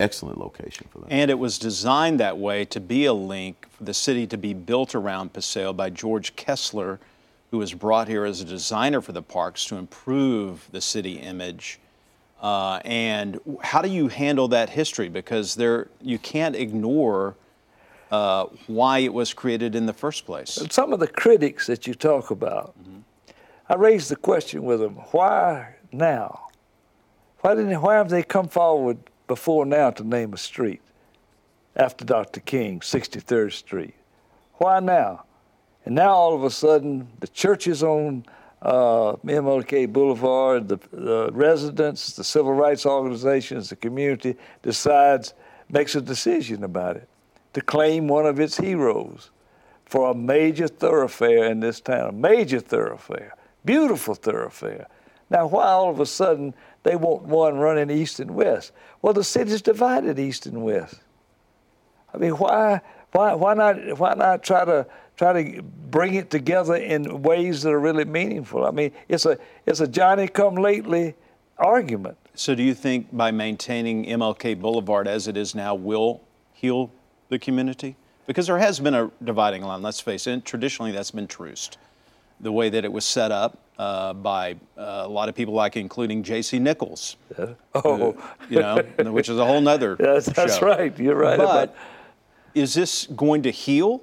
excellent 0.00 0.38
location 0.38 0.86
for 0.90 1.00
that. 1.00 1.12
And 1.12 1.30
it 1.30 1.38
was 1.38 1.58
designed 1.58 2.20
that 2.20 2.38
way 2.38 2.64
to 2.66 2.80
be 2.80 3.06
a 3.06 3.12
link 3.12 3.66
for 3.70 3.84
the 3.84 3.94
city 3.94 4.26
to 4.28 4.36
be 4.36 4.54
built 4.54 4.94
around 4.94 5.32
Paseo 5.32 5.72
by 5.72 5.90
George 5.90 6.36
Kessler, 6.36 6.98
who 7.50 7.58
was 7.58 7.72
brought 7.72 8.08
here 8.08 8.24
as 8.24 8.40
a 8.40 8.44
designer 8.44 9.00
for 9.00 9.12
the 9.12 9.22
parks 9.22 9.64
to 9.66 9.76
improve 9.76 10.68
the 10.72 10.80
city 10.80 11.18
image. 11.18 11.78
Uh, 12.40 12.80
and 12.84 13.40
how 13.62 13.80
do 13.80 13.88
you 13.88 14.08
handle 14.08 14.48
that 14.48 14.68
history? 14.68 15.08
Because 15.08 15.54
there, 15.54 15.88
you 16.02 16.18
can't 16.18 16.54
ignore 16.54 17.34
uh, 18.10 18.46
why 18.66 18.98
it 18.98 19.12
was 19.12 19.32
created 19.32 19.74
in 19.74 19.86
the 19.86 19.92
first 19.92 20.26
place. 20.26 20.58
Some 20.70 20.92
of 20.92 21.00
the 21.00 21.08
critics 21.08 21.66
that 21.66 21.86
you 21.86 21.94
talk 21.94 22.30
about, 22.30 22.74
mm-hmm. 22.80 23.00
I 23.68 23.74
raised 23.74 24.10
the 24.10 24.16
question 24.16 24.62
with 24.62 24.80
them: 24.80 24.94
Why 25.10 25.74
now? 25.90 26.48
Why 27.40 27.54
didn't? 27.54 27.80
Why 27.80 27.94
have 27.94 28.08
they 28.08 28.22
come 28.22 28.48
forward 28.48 28.98
before 29.26 29.66
now 29.66 29.90
to 29.90 30.04
name 30.04 30.32
a 30.32 30.38
street 30.38 30.80
after 31.76 32.04
Dr. 32.04 32.40
King, 32.40 32.80
63rd 32.80 33.52
Street. 33.52 33.94
Why 34.54 34.80
now? 34.80 35.24
And 35.84 35.94
now 35.94 36.10
all 36.10 36.34
of 36.34 36.42
a 36.44 36.50
sudden, 36.50 37.08
the 37.20 37.28
churches 37.28 37.82
on 37.82 38.24
uh, 38.62 39.12
MLK 39.24 39.92
Boulevard, 39.92 40.68
the, 40.68 40.78
the 40.90 41.30
residents, 41.32 42.14
the 42.14 42.24
civil 42.24 42.52
rights 42.52 42.86
organizations, 42.86 43.68
the 43.68 43.76
community 43.76 44.36
decides, 44.62 45.34
makes 45.68 45.94
a 45.94 46.00
decision 46.00 46.64
about 46.64 46.96
it 46.96 47.08
to 47.52 47.60
claim 47.60 48.08
one 48.08 48.26
of 48.26 48.40
its 48.40 48.56
heroes 48.56 49.30
for 49.84 50.10
a 50.10 50.14
major 50.14 50.66
thoroughfare 50.66 51.46
in 51.46 51.60
this 51.60 51.80
town, 51.80 52.08
a 52.08 52.12
major 52.12 52.58
thoroughfare, 52.58 53.34
beautiful 53.64 54.14
thoroughfare. 54.14 54.88
Now, 55.28 55.46
why 55.46 55.66
all 55.66 55.90
of 55.90 56.00
a 56.00 56.06
sudden 56.06 56.54
they 56.86 56.94
want 56.94 57.22
one 57.22 57.58
running 57.58 57.90
east 57.90 58.20
and 58.20 58.30
west. 58.30 58.70
Well, 59.02 59.12
the 59.12 59.24
city's 59.24 59.60
divided 59.60 60.20
east 60.20 60.46
and 60.46 60.62
west. 60.62 61.00
I 62.14 62.18
mean, 62.18 62.30
why, 62.32 62.80
why, 63.10 63.34
why 63.34 63.54
not, 63.54 63.98
why 63.98 64.14
not 64.14 64.44
try 64.44 64.64
to 64.64 64.86
try 65.16 65.42
to 65.42 65.62
bring 65.62 66.14
it 66.14 66.30
together 66.30 66.76
in 66.76 67.22
ways 67.22 67.62
that 67.62 67.72
are 67.72 67.80
really 67.80 68.04
meaningful? 68.04 68.64
I 68.64 68.70
mean, 68.70 68.92
it's 69.08 69.26
a, 69.26 69.36
it's 69.66 69.80
a 69.80 69.88
Johnny 69.88 70.28
come 70.28 70.54
lately 70.54 71.16
argument. 71.58 72.16
So, 72.36 72.54
do 72.54 72.62
you 72.62 72.72
think 72.72 73.08
by 73.10 73.32
maintaining 73.32 74.04
MLK 74.04 74.60
Boulevard 74.60 75.08
as 75.08 75.26
it 75.26 75.36
is 75.36 75.56
now 75.56 75.74
will 75.74 76.20
heal 76.52 76.92
the 77.30 77.38
community? 77.40 77.96
Because 78.28 78.46
there 78.46 78.58
has 78.58 78.78
been 78.78 78.94
a 78.94 79.10
dividing 79.24 79.62
line, 79.62 79.82
let's 79.82 79.98
face 79.98 80.28
it. 80.28 80.44
Traditionally, 80.44 80.92
that's 80.92 81.10
been 81.10 81.26
truced, 81.26 81.78
The 82.40 82.52
way 82.52 82.68
that 82.68 82.84
it 82.84 82.92
was 82.92 83.04
set 83.04 83.32
up, 83.32 83.58
uh, 83.78 84.12
by 84.14 84.52
uh, 84.76 85.02
a 85.04 85.08
lot 85.08 85.28
of 85.28 85.34
people, 85.34 85.54
like 85.54 85.76
including 85.76 86.22
J.C. 86.22 86.58
Nichols. 86.58 87.16
Yeah. 87.38 87.54
Oh, 87.74 87.96
who, 87.96 88.22
you 88.48 88.60
know, 88.60 88.82
which 89.12 89.28
is 89.28 89.38
a 89.38 89.44
whole 89.44 89.60
nother. 89.60 89.96
Yes, 90.06 90.26
that's 90.26 90.58
show. 90.58 90.66
right. 90.66 90.98
You're 90.98 91.16
right. 91.16 91.36
But 91.36 91.64
about... 91.64 91.76
is 92.54 92.74
this 92.74 93.06
going 93.06 93.42
to 93.42 93.50
heal, 93.50 94.02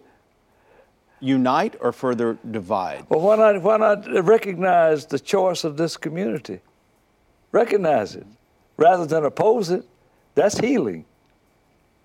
unite, 1.20 1.76
or 1.80 1.92
further 1.92 2.38
divide? 2.52 3.06
Well, 3.10 3.22
why 3.22 3.36
not? 3.38 3.62
Why 3.62 3.78
not 3.78 4.26
recognize 4.26 5.06
the 5.06 5.20
choice 5.20 5.64
of 5.64 5.78
this 5.78 5.98
community? 5.98 6.60
Recognize 7.52 8.16
it 8.16 8.28
rather 8.78 9.06
than 9.06 9.26
oppose 9.26 9.70
it. 9.70 9.86
That's 10.36 10.58
healing. 10.58 11.06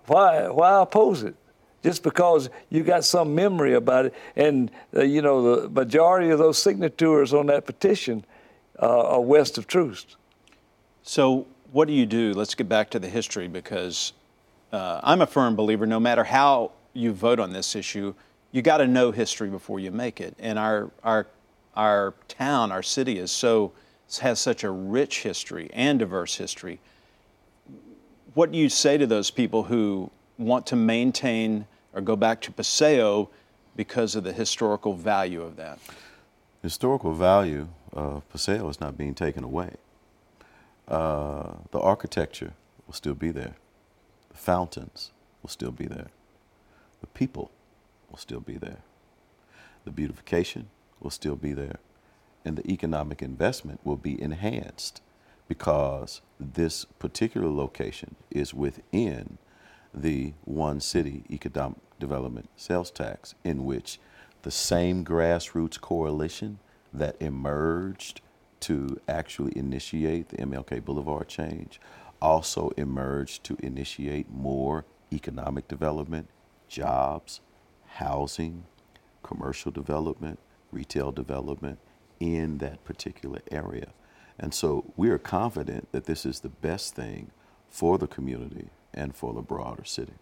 Why? 0.06 0.48
Why 0.48 0.82
oppose 0.82 1.22
it? 1.22 1.34
Just 1.82 2.02
because 2.02 2.50
you 2.70 2.82
got 2.82 3.04
some 3.04 3.34
memory 3.34 3.74
about 3.74 4.06
it. 4.06 4.14
And, 4.36 4.70
uh, 4.96 5.02
you 5.02 5.22
know, 5.22 5.60
the 5.60 5.68
majority 5.68 6.30
of 6.30 6.38
those 6.38 6.58
signatures 6.58 7.32
on 7.32 7.46
that 7.46 7.66
petition 7.66 8.24
uh, 8.80 8.86
are 8.86 9.20
west 9.20 9.58
of 9.58 9.66
Troost. 9.66 10.16
So, 11.02 11.46
what 11.72 11.86
do 11.86 11.94
you 11.94 12.06
do? 12.06 12.32
Let's 12.32 12.54
get 12.54 12.68
back 12.68 12.90
to 12.90 12.98
the 12.98 13.08
history 13.08 13.48
because 13.48 14.12
uh, 14.72 15.00
I'm 15.02 15.20
a 15.22 15.26
firm 15.26 15.54
believer 15.56 15.86
no 15.86 16.00
matter 16.00 16.24
how 16.24 16.72
you 16.94 17.12
vote 17.12 17.38
on 17.38 17.52
this 17.52 17.76
issue, 17.76 18.14
you 18.52 18.62
got 18.62 18.78
to 18.78 18.86
know 18.86 19.12
history 19.12 19.48
before 19.48 19.78
you 19.78 19.90
make 19.90 20.20
it. 20.20 20.34
And 20.38 20.58
our, 20.58 20.90
our, 21.04 21.26
our 21.76 22.14
town, 22.26 22.72
our 22.72 22.82
city 22.82 23.18
is 23.18 23.30
so, 23.30 23.72
has 24.20 24.40
such 24.40 24.64
a 24.64 24.70
rich 24.70 25.22
history 25.22 25.70
and 25.72 25.98
diverse 25.98 26.36
history. 26.36 26.80
What 28.34 28.50
do 28.50 28.58
you 28.58 28.68
say 28.68 28.96
to 28.96 29.06
those 29.06 29.30
people 29.30 29.64
who 29.64 30.10
want 30.38 30.66
to 30.66 30.76
maintain 30.76 31.66
or 31.92 32.00
go 32.00 32.16
back 32.16 32.40
to 32.42 32.52
Paseo 32.52 33.28
because 33.76 34.14
of 34.14 34.24
the 34.24 34.32
historical 34.32 34.94
value 34.94 35.42
of 35.42 35.56
that? 35.56 35.78
Historical 36.62 37.12
value 37.12 37.68
of 37.92 38.28
Paseo 38.28 38.68
is 38.68 38.80
not 38.80 38.96
being 38.96 39.14
taken 39.14 39.44
away. 39.44 39.74
Uh, 40.86 41.52
the 41.70 41.80
architecture 41.80 42.52
will 42.86 42.94
still 42.94 43.14
be 43.14 43.30
there. 43.30 43.54
The 44.30 44.36
fountains 44.36 45.10
will 45.42 45.50
still 45.50 45.70
be 45.70 45.86
there. 45.86 46.08
The 47.00 47.06
people 47.08 47.50
will 48.10 48.18
still 48.18 48.40
be 48.40 48.56
there. 48.56 48.78
The 49.84 49.90
beautification 49.90 50.68
will 51.00 51.10
still 51.10 51.36
be 51.36 51.52
there. 51.52 51.76
And 52.44 52.56
the 52.56 52.70
economic 52.70 53.22
investment 53.22 53.80
will 53.84 53.96
be 53.96 54.20
enhanced 54.20 55.02
because 55.48 56.20
this 56.40 56.84
particular 56.84 57.48
location 57.48 58.16
is 58.30 58.54
within 58.54 59.38
the 59.94 60.32
one 60.44 60.80
city 60.80 61.24
economic 61.30 61.78
development 61.98 62.48
sales 62.56 62.90
tax, 62.90 63.34
in 63.44 63.64
which 63.64 63.98
the 64.42 64.50
same 64.50 65.04
grassroots 65.04 65.80
coalition 65.80 66.58
that 66.92 67.16
emerged 67.20 68.20
to 68.60 69.00
actually 69.08 69.56
initiate 69.56 70.28
the 70.28 70.36
MLK 70.38 70.84
Boulevard 70.84 71.28
change 71.28 71.80
also 72.20 72.70
emerged 72.76 73.44
to 73.44 73.56
initiate 73.60 74.30
more 74.30 74.84
economic 75.12 75.68
development, 75.68 76.28
jobs, 76.68 77.40
housing, 77.86 78.64
commercial 79.22 79.70
development, 79.70 80.38
retail 80.72 81.12
development 81.12 81.78
in 82.20 82.58
that 82.58 82.84
particular 82.84 83.40
area. 83.50 83.88
And 84.38 84.52
so 84.52 84.92
we 84.96 85.10
are 85.10 85.18
confident 85.18 85.90
that 85.92 86.04
this 86.04 86.26
is 86.26 86.40
the 86.40 86.48
best 86.48 86.94
thing 86.94 87.30
for 87.68 87.98
the 87.98 88.06
community 88.06 88.70
and 88.94 89.14
for 89.14 89.32
the 89.32 89.42
broader 89.42 89.84
city. 89.84 90.12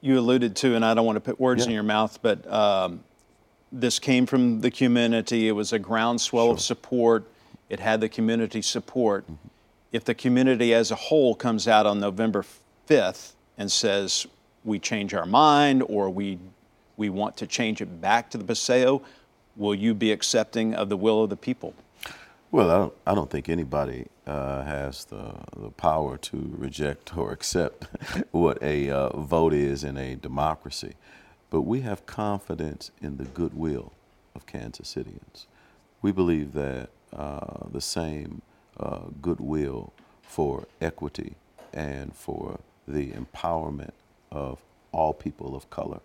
You 0.00 0.18
alluded 0.18 0.56
to, 0.56 0.74
and 0.74 0.84
I 0.84 0.94
don't 0.94 1.04
want 1.04 1.16
to 1.16 1.20
put 1.20 1.38
words 1.38 1.60
yeah. 1.60 1.66
in 1.68 1.74
your 1.74 1.82
mouth, 1.82 2.18
but 2.22 2.50
um, 2.50 3.04
this 3.70 3.98
came 3.98 4.26
from 4.26 4.60
the 4.60 4.70
community. 4.70 5.48
It 5.48 5.52
was 5.52 5.72
a 5.72 5.78
groundswell 5.78 6.46
sure. 6.46 6.54
of 6.54 6.60
support. 6.60 7.24
It 7.68 7.80
had 7.80 8.00
the 8.00 8.08
community 8.08 8.62
support. 8.62 9.24
Mm-hmm. 9.24 9.48
If 9.92 10.04
the 10.04 10.14
community 10.14 10.72
as 10.72 10.90
a 10.90 10.94
whole 10.94 11.34
comes 11.34 11.68
out 11.68 11.86
on 11.86 12.00
November 12.00 12.44
5th 12.88 13.32
and 13.58 13.70
says, 13.70 14.26
we 14.64 14.78
change 14.78 15.14
our 15.14 15.26
mind 15.26 15.82
or 15.88 16.10
we, 16.10 16.38
we 16.96 17.08
want 17.08 17.36
to 17.38 17.46
change 17.46 17.80
it 17.80 18.00
back 18.00 18.30
to 18.30 18.38
the 18.38 18.44
Paseo, 18.44 19.02
will 19.56 19.74
you 19.74 19.94
be 19.94 20.12
accepting 20.12 20.74
of 20.74 20.88
the 20.88 20.96
will 20.96 21.24
of 21.24 21.30
the 21.30 21.36
people? 21.36 21.74
Well, 22.52 22.68
I 22.68 22.78
don't, 22.78 22.94
I 23.06 23.14
don't 23.14 23.30
think 23.30 23.48
anybody 23.48 24.08
uh, 24.26 24.62
has 24.64 25.04
the, 25.04 25.34
the 25.56 25.70
power 25.70 26.16
to 26.16 26.54
reject 26.58 27.16
or 27.16 27.30
accept 27.30 27.84
what 28.32 28.60
a 28.60 28.90
uh, 28.90 29.16
vote 29.20 29.54
is 29.54 29.84
in 29.84 29.96
a 29.96 30.16
democracy. 30.16 30.94
But 31.48 31.60
we 31.62 31.82
have 31.82 32.06
confidence 32.06 32.90
in 33.00 33.18
the 33.18 33.24
goodwill 33.24 33.92
of 34.34 34.46
Kansas 34.46 34.92
Cityans. 34.92 35.46
We 36.02 36.10
believe 36.10 36.52
that 36.54 36.90
uh, 37.12 37.68
the 37.70 37.80
same 37.80 38.42
uh, 38.80 39.02
goodwill 39.22 39.92
for 40.20 40.66
equity 40.80 41.36
and 41.72 42.16
for 42.16 42.58
the 42.88 43.12
empowerment 43.12 43.92
of 44.32 44.60
all 44.90 45.12
people 45.12 45.54
of 45.54 45.70
color, 45.70 46.00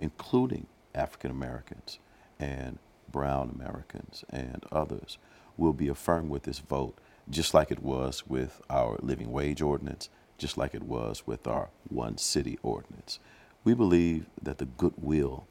including 0.00 0.66
African 0.92 1.30
Americans 1.30 2.00
and 2.40 2.78
brown 3.12 3.48
Americans 3.54 4.24
and 4.30 4.64
others 4.72 5.18
will 5.56 5.72
be 5.72 5.88
affirmed 5.88 6.30
with 6.30 6.44
this 6.44 6.58
vote, 6.58 6.98
just 7.30 7.54
like 7.54 7.70
it 7.70 7.82
was 7.82 8.26
with 8.26 8.60
our 8.68 8.98
living 9.00 9.30
wage 9.30 9.62
ordinance, 9.62 10.08
just 10.38 10.56
like 10.56 10.74
it 10.74 10.82
was 10.82 11.26
with 11.26 11.46
our 11.46 11.70
one 11.88 12.18
city 12.18 12.58
ordinance. 12.62 13.18
We 13.62 13.74
believe 13.74 14.26
that 14.42 14.58
the 14.58 14.66
goodwill 14.66 15.46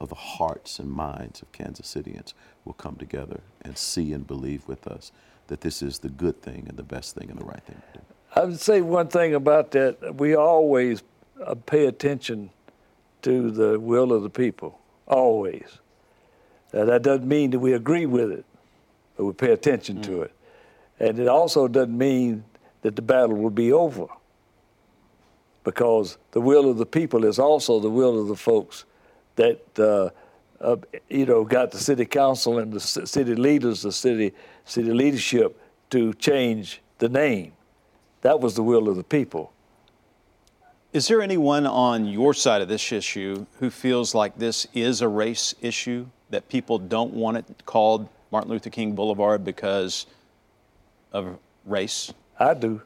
of 0.00 0.08
the 0.08 0.14
hearts 0.16 0.78
and 0.78 0.90
minds 0.90 1.42
of 1.42 1.52
Kansas 1.52 1.94
Cityans 1.94 2.34
will 2.64 2.72
come 2.72 2.96
together 2.96 3.40
and 3.62 3.78
see 3.78 4.12
and 4.12 4.26
believe 4.26 4.66
with 4.66 4.86
us 4.86 5.12
that 5.46 5.60
this 5.60 5.82
is 5.82 6.00
the 6.00 6.08
good 6.08 6.42
thing 6.42 6.66
and 6.68 6.76
the 6.76 6.82
best 6.82 7.14
thing 7.14 7.30
and 7.30 7.38
the 7.38 7.44
right 7.44 7.62
thing 7.62 7.80
to 7.92 7.98
do. 7.98 8.04
I 8.34 8.44
would 8.44 8.60
say 8.60 8.80
one 8.80 9.08
thing 9.08 9.34
about 9.34 9.70
that. 9.72 10.16
We 10.16 10.34
always 10.34 11.02
uh, 11.44 11.54
pay 11.54 11.86
attention 11.86 12.50
to 13.22 13.50
the 13.50 13.78
will 13.78 14.12
of 14.12 14.22
the 14.22 14.30
people, 14.30 14.80
always. 15.06 15.78
Now, 16.72 16.86
that 16.86 17.02
doesn't 17.02 17.28
mean 17.28 17.50
that 17.50 17.58
we 17.58 17.74
agree 17.74 18.06
with 18.06 18.32
it, 18.32 18.44
but 19.22 19.26
we 19.26 19.32
pay 19.34 19.52
attention 19.52 19.98
mm. 19.98 20.02
to 20.02 20.22
it. 20.22 20.32
And 20.98 21.18
it 21.18 21.28
also 21.28 21.68
doesn't 21.68 21.96
mean 21.96 22.44
that 22.80 22.96
the 22.96 23.02
battle 23.02 23.36
will 23.36 23.50
be 23.50 23.72
over, 23.72 24.06
because 25.62 26.18
the 26.32 26.40
will 26.40 26.68
of 26.68 26.76
the 26.76 26.86
people 26.86 27.24
is 27.24 27.38
also 27.38 27.78
the 27.78 27.90
will 27.90 28.20
of 28.20 28.26
the 28.26 28.36
folks 28.36 28.84
that, 29.36 29.60
uh, 29.78 30.10
uh, 30.60 30.76
you 31.08 31.24
know, 31.24 31.44
got 31.44 31.70
the 31.70 31.78
city 31.78 32.04
council 32.04 32.58
and 32.58 32.72
the 32.72 32.80
city 32.80 33.36
leaders, 33.36 33.82
the 33.82 33.92
city, 33.92 34.32
city 34.64 34.92
leadership 34.92 35.60
to 35.90 36.12
change 36.14 36.80
the 36.98 37.08
name. 37.08 37.52
That 38.22 38.40
was 38.40 38.54
the 38.54 38.62
will 38.64 38.88
of 38.88 38.96
the 38.96 39.04
people. 39.04 39.52
Is 40.92 41.06
there 41.06 41.22
anyone 41.22 41.66
on 41.66 42.06
your 42.06 42.34
side 42.34 42.60
of 42.60 42.68
this 42.68 42.90
issue 42.90 43.46
who 43.60 43.70
feels 43.70 44.14
like 44.16 44.38
this 44.38 44.66
is 44.74 45.00
a 45.00 45.08
race 45.08 45.54
issue, 45.60 46.06
that 46.30 46.48
people 46.48 46.78
don't 46.78 47.14
want 47.14 47.36
it 47.36 47.46
called 47.66 48.08
Martin 48.32 48.50
Luther 48.50 48.70
King 48.70 48.94
Boulevard 48.94 49.44
because 49.44 50.06
of 51.12 51.38
race? 51.66 52.12
I 52.40 52.54
do. 52.54 52.80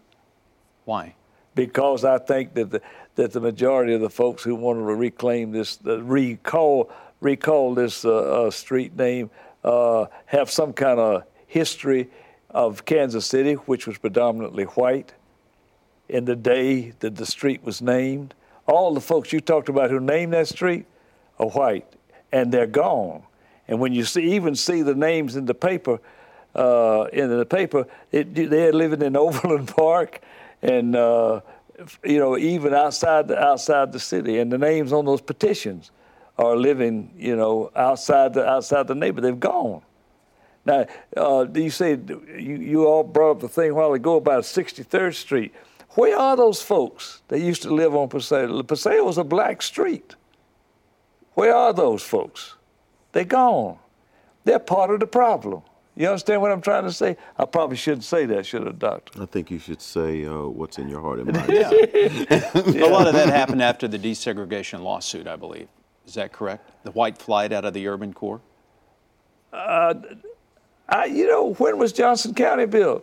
Why? 0.84 1.14
Because 1.54 2.04
I 2.04 2.18
think 2.18 2.54
that 2.54 2.70
the, 2.70 2.82
that 3.14 3.32
the 3.32 3.40
majority 3.40 3.94
of 3.94 4.00
the 4.00 4.10
folks 4.10 4.42
who 4.42 4.56
want 4.56 4.78
to 4.78 4.82
reclaim 4.82 5.52
this, 5.52 5.78
uh, 5.86 6.02
recall, 6.02 6.90
recall 7.20 7.74
this 7.74 8.04
uh, 8.04 8.46
uh, 8.46 8.50
street 8.50 8.96
name, 8.96 9.30
uh, 9.64 10.06
have 10.26 10.50
some 10.50 10.72
kind 10.72 10.98
of 10.98 11.22
history 11.46 12.10
of 12.50 12.84
Kansas 12.84 13.24
City, 13.24 13.54
which 13.54 13.86
was 13.86 13.98
predominantly 13.98 14.64
white 14.64 15.12
in 16.08 16.24
the 16.24 16.36
day 16.36 16.92
that 17.00 17.16
the 17.16 17.26
street 17.26 17.62
was 17.62 17.80
named. 17.80 18.34
All 18.66 18.94
the 18.94 19.00
folks 19.00 19.32
you 19.32 19.40
talked 19.40 19.68
about 19.68 19.90
who 19.90 20.00
named 20.00 20.32
that 20.32 20.48
street 20.48 20.86
are 21.38 21.48
white, 21.48 21.86
and 22.32 22.52
they're 22.52 22.66
gone. 22.66 23.22
And 23.68 23.80
when 23.80 23.92
you 23.92 24.04
see, 24.04 24.34
even 24.34 24.54
see 24.54 24.82
the 24.82 24.94
names 24.94 25.36
in 25.36 25.46
the 25.46 25.54
paper, 25.54 25.98
uh, 26.54 27.06
in 27.12 27.36
the 27.36 27.44
paper, 27.44 27.86
it, 28.12 28.34
they're 28.34 28.72
living 28.72 29.02
in 29.02 29.16
Overland 29.16 29.68
Park, 29.68 30.20
and 30.62 30.96
uh, 30.96 31.40
you 32.04 32.18
know 32.18 32.38
even 32.38 32.74
outside 32.74 33.28
the, 33.28 33.38
outside 33.38 33.92
the 33.92 34.00
city. 34.00 34.38
And 34.38 34.50
the 34.50 34.58
names 34.58 34.92
on 34.92 35.04
those 35.04 35.20
petitions 35.20 35.90
are 36.38 36.56
living, 36.56 37.10
you 37.16 37.36
know, 37.36 37.70
outside 37.74 38.34
the 38.34 38.48
outside 38.48 38.86
the 38.86 38.94
neighborhood. 38.94 39.24
They've 39.24 39.40
gone. 39.40 39.82
Now, 40.64 40.86
uh, 41.16 41.46
you 41.54 41.70
said 41.70 42.10
you, 42.28 42.56
you 42.56 42.86
all 42.86 43.04
brought 43.04 43.32
up 43.32 43.40
the 43.40 43.48
thing 43.48 43.70
a 43.70 43.74
while 43.74 43.92
ago 43.92 44.16
about 44.16 44.42
63rd 44.42 45.14
Street. 45.14 45.54
Where 45.90 46.18
are 46.18 46.36
those 46.36 46.60
folks 46.60 47.22
that 47.28 47.40
used 47.40 47.62
to 47.62 47.70
live 47.72 47.94
on 47.94 48.08
Paseo? 48.08 48.62
Paseo 48.62 49.04
was 49.04 49.16
a 49.16 49.24
black 49.24 49.62
street. 49.62 50.14
Where 51.34 51.54
are 51.54 51.72
those 51.72 52.02
folks? 52.02 52.56
They're 53.16 53.24
gone. 53.24 53.78
They're 54.44 54.58
part 54.58 54.90
of 54.90 55.00
the 55.00 55.06
problem. 55.06 55.62
You 55.94 56.06
understand 56.08 56.42
what 56.42 56.52
I'm 56.52 56.60
trying 56.60 56.84
to 56.84 56.92
say? 56.92 57.16
I 57.38 57.46
probably 57.46 57.78
shouldn't 57.78 58.04
say 58.04 58.26
that, 58.26 58.44
should 58.44 58.68
I, 58.68 58.72
Doctor? 58.72 59.22
I 59.22 59.24
think 59.24 59.50
you 59.50 59.58
should 59.58 59.80
say 59.80 60.26
uh, 60.26 60.42
what's 60.42 60.76
in 60.76 60.86
your 60.90 61.00
heart 61.00 61.20
and 61.20 61.32
mind. 61.32 61.48
yeah. 61.50 61.70
yeah. 61.70 62.84
A 62.84 62.92
lot 62.92 63.06
of 63.06 63.14
that 63.14 63.30
happened 63.30 63.62
after 63.62 63.88
the 63.88 63.98
desegregation 63.98 64.82
lawsuit, 64.82 65.26
I 65.26 65.36
believe. 65.36 65.68
Is 66.06 66.12
that 66.12 66.34
correct? 66.34 66.70
The 66.84 66.90
white 66.90 67.16
flight 67.16 67.54
out 67.54 67.64
of 67.64 67.72
the 67.72 67.88
urban 67.88 68.12
core? 68.12 68.42
Uh, 69.50 69.94
I, 70.86 71.06
you 71.06 71.26
know, 71.26 71.54
when 71.54 71.78
was 71.78 71.94
Johnson 71.94 72.34
County 72.34 72.66
built? 72.66 73.02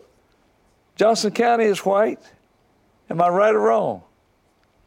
Johnson 0.96 1.32
County 1.32 1.66
is 1.66 1.80
white. 1.80 2.20
Am 3.10 3.20
I 3.20 3.30
right 3.30 3.56
or 3.56 3.62
wrong? 3.62 4.04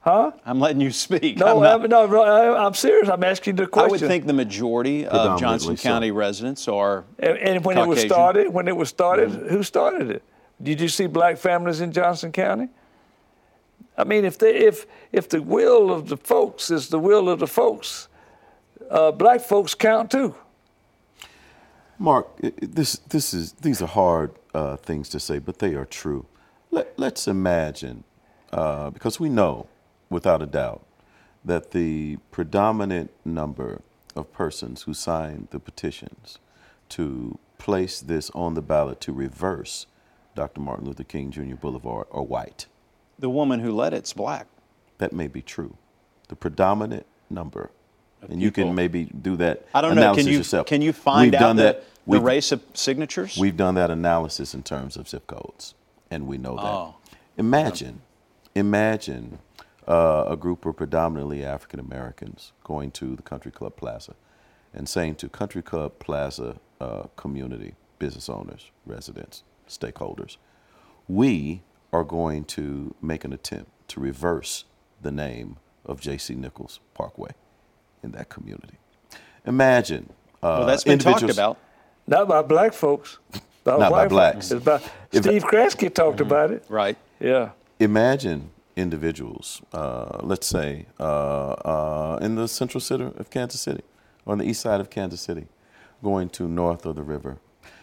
Huh? 0.06 0.30
I'm 0.44 0.60
letting 0.60 0.80
you 0.80 0.92
speak. 0.92 1.36
No, 1.36 1.64
I'm, 1.64 1.90
not, 1.90 2.08
no, 2.08 2.56
I'm 2.56 2.74
serious. 2.74 3.08
I'm 3.08 3.24
asking 3.24 3.56
the 3.56 3.66
question. 3.66 3.88
I 3.88 3.90
would 3.90 4.00
think 4.08 4.24
the 4.24 4.32
majority 4.32 5.04
of 5.04 5.40
Johnson 5.40 5.76
County 5.76 6.12
residents 6.12 6.68
are. 6.68 7.04
And, 7.18 7.36
and 7.38 7.64
when 7.64 7.74
Caucasian. 7.74 7.82
it 7.82 7.88
was 7.88 8.00
started, 8.02 8.48
when 8.52 8.68
it 8.68 8.76
was 8.76 8.88
started, 8.88 9.30
mm-hmm. 9.30 9.48
who 9.48 9.64
started 9.64 10.10
it? 10.10 10.22
Did 10.62 10.80
you 10.80 10.86
see 10.86 11.08
black 11.08 11.38
families 11.38 11.80
in 11.80 11.90
Johnson 11.90 12.30
County? 12.30 12.68
I 13.98 14.04
mean, 14.04 14.24
if 14.24 14.38
they, 14.38 14.54
if 14.54 14.86
if 15.10 15.28
the 15.28 15.42
will 15.42 15.90
of 15.90 16.08
the 16.08 16.16
folks 16.16 16.70
is 16.70 16.88
the 16.88 17.00
will 17.00 17.28
of 17.28 17.40
the 17.40 17.48
folks, 17.48 18.06
uh, 18.88 19.10
black 19.10 19.40
folks 19.40 19.74
count 19.74 20.12
too. 20.12 20.36
Mark, 21.98 22.28
this 22.60 22.98
this 23.08 23.34
is 23.34 23.54
these 23.54 23.82
are 23.82 23.88
hard 23.88 24.30
uh, 24.54 24.76
things 24.76 25.08
to 25.08 25.18
say, 25.18 25.40
but 25.40 25.58
they 25.58 25.74
are 25.74 25.84
true. 25.84 26.26
Let, 26.70 26.96
us 27.00 27.26
imagine, 27.26 28.04
uh, 28.52 28.90
because 28.90 29.18
we 29.18 29.28
know 29.28 29.66
without 30.10 30.42
a 30.42 30.46
doubt 30.46 30.84
that 31.44 31.70
the 31.70 32.18
predominant 32.30 33.10
number 33.24 33.80
of 34.14 34.32
persons 34.32 34.82
who 34.82 34.94
signed 34.94 35.48
the 35.50 35.60
petitions 35.60 36.38
to 36.88 37.38
place 37.58 38.00
this 38.00 38.30
on 38.30 38.54
the 38.54 38.62
ballot 38.62 39.00
to 39.00 39.12
reverse 39.12 39.86
Dr. 40.34 40.60
Martin 40.60 40.86
Luther 40.86 41.04
King 41.04 41.30
Jr. 41.30 41.54
Boulevard 41.54 42.06
are 42.10 42.22
white. 42.22 42.66
The 43.18 43.30
woman 43.30 43.60
who 43.60 43.72
led 43.72 43.94
it's 43.94 44.12
black. 44.12 44.46
That 44.98 45.12
may 45.12 45.28
be 45.28 45.42
true. 45.42 45.76
The 46.28 46.36
predominant 46.36 47.06
number. 47.30 47.70
Of 48.22 48.30
and 48.30 48.40
people. 48.40 48.42
you 48.42 48.50
can 48.50 48.74
maybe 48.74 49.04
do 49.04 49.36
that 49.36 49.66
I 49.74 49.80
don't 49.80 49.92
analysis 49.92 50.16
know. 50.16 50.22
Can 50.24 50.32
you, 50.32 50.38
yourself. 50.38 50.66
Can 50.66 50.82
you 50.82 50.92
find 50.92 51.32
We've 51.32 51.34
out 51.34 51.40
done 51.40 51.56
that, 51.56 51.84
the 52.06 52.20
race 52.20 52.52
of 52.52 52.62
signatures? 52.74 53.36
We've 53.36 53.56
done 53.56 53.74
that 53.76 53.90
analysis 53.90 54.54
in 54.54 54.62
terms 54.62 54.96
of 54.96 55.08
zip 55.08 55.26
codes, 55.26 55.74
and 56.10 56.26
we 56.26 56.38
know 56.38 56.56
that. 56.56 56.64
Oh. 56.64 56.94
Imagine, 57.36 58.00
imagine 58.54 59.38
uh, 59.86 60.24
a 60.28 60.36
group 60.36 60.66
of 60.66 60.76
predominantly 60.76 61.44
African 61.44 61.80
Americans 61.80 62.52
going 62.64 62.90
to 62.92 63.16
the 63.16 63.22
Country 63.22 63.52
Club 63.52 63.76
Plaza 63.76 64.14
and 64.74 64.88
saying 64.88 65.16
to 65.16 65.28
Country 65.28 65.62
Club 65.62 65.98
Plaza 65.98 66.56
uh, 66.80 67.04
community, 67.16 67.74
business 67.98 68.28
owners, 68.28 68.70
residents, 68.84 69.42
stakeholders, 69.68 70.36
we 71.08 71.62
are 71.92 72.04
going 72.04 72.44
to 72.44 72.94
make 73.00 73.24
an 73.24 73.32
attempt 73.32 73.70
to 73.88 74.00
reverse 74.00 74.64
the 75.00 75.12
name 75.12 75.56
of 75.84 76.00
J.C. 76.00 76.34
Nichols 76.34 76.80
Parkway 76.94 77.30
in 78.02 78.12
that 78.12 78.28
community. 78.28 78.78
Imagine. 79.46 80.10
Uh, 80.42 80.56
well, 80.58 80.66
that's 80.66 80.84
been 80.84 80.98
talked 80.98 81.22
about. 81.22 81.58
Not 82.06 82.28
by 82.28 82.42
black 82.42 82.72
folks. 82.72 83.18
By 83.64 83.78
Not 83.78 83.90
by 83.90 84.08
blacks. 84.08 84.50
It's 84.50 84.64
by, 84.64 84.80
Steve 85.12 85.44
Kraske 85.44 85.92
talked 85.92 86.18
mm-hmm. 86.18 86.26
about 86.26 86.50
it. 86.50 86.64
Right. 86.68 86.96
Yeah. 87.18 87.50
Imagine 87.80 88.50
individuals, 88.76 89.62
uh, 89.72 90.20
let's 90.22 90.46
say, 90.46 90.86
uh, 91.00 91.02
uh, 91.02 92.18
in 92.20 92.34
the 92.34 92.46
central 92.46 92.80
city 92.80 93.04
of 93.04 93.30
Kansas 93.30 93.60
City, 93.60 93.82
or 94.24 94.32
on 94.32 94.38
the 94.38 94.44
east 94.44 94.60
side 94.60 94.80
of 94.80 94.90
Kansas 94.90 95.20
City, 95.20 95.46
going 96.02 96.28
to 96.28 96.46
north 96.46 96.84
of 96.84 96.94
the 96.94 97.02
river, 97.02 97.38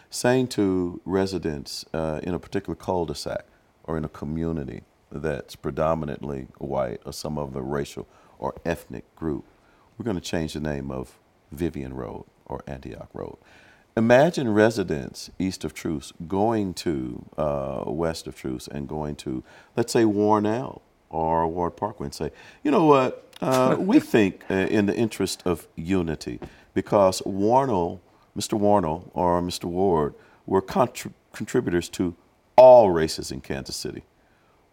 saying 0.08 0.46
to 0.46 1.00
residents 1.04 1.84
uh, 1.92 2.20
in 2.22 2.32
a 2.32 2.38
particular 2.38 2.76
cul-de-sac 2.76 3.44
or 3.82 3.98
in 3.98 4.04
a 4.04 4.08
community 4.08 4.82
that's 5.10 5.56
predominantly 5.56 6.46
white 6.58 7.00
or 7.04 7.12
some 7.12 7.36
other 7.38 7.60
racial 7.60 8.06
or 8.38 8.54
ethnic 8.64 9.14
group, 9.16 9.44
we're 9.98 10.04
going 10.04 10.16
to 10.16 10.22
change 10.22 10.54
the 10.54 10.60
name 10.60 10.90
of 10.90 11.18
Vivian 11.50 11.94
Road 11.94 12.24
or 12.46 12.62
Antioch 12.66 13.08
Road. 13.12 13.36
Imagine 13.96 14.52
residents 14.52 15.30
east 15.38 15.62
of 15.62 15.72
Troost 15.72 16.14
going 16.26 16.74
to 16.74 17.24
uh, 17.38 17.84
west 17.86 18.26
of 18.26 18.34
Troost 18.34 18.66
and 18.68 18.88
going 18.88 19.14
to, 19.16 19.44
let's 19.76 19.92
say, 19.92 20.04
Wornall 20.04 20.82
or 21.10 21.46
Ward 21.46 21.76
Parkway 21.76 22.06
and 22.06 22.14
say, 22.14 22.32
you 22.64 22.72
know 22.72 22.86
what, 22.86 23.32
uh, 23.40 23.76
we 23.78 24.00
think 24.00 24.42
uh, 24.50 24.54
in 24.54 24.86
the 24.86 24.96
interest 24.96 25.44
of 25.44 25.68
unity, 25.76 26.40
because 26.74 27.22
Wornall, 27.22 28.00
Mr. 28.36 28.58
Wornall 28.58 29.12
or 29.14 29.40
Mr. 29.40 29.66
Ward 29.66 30.14
were 30.44 30.60
contr- 30.60 31.12
contributors 31.32 31.88
to 31.90 32.16
all 32.56 32.90
races 32.90 33.30
in 33.30 33.40
Kansas 33.40 33.76
City. 33.76 34.02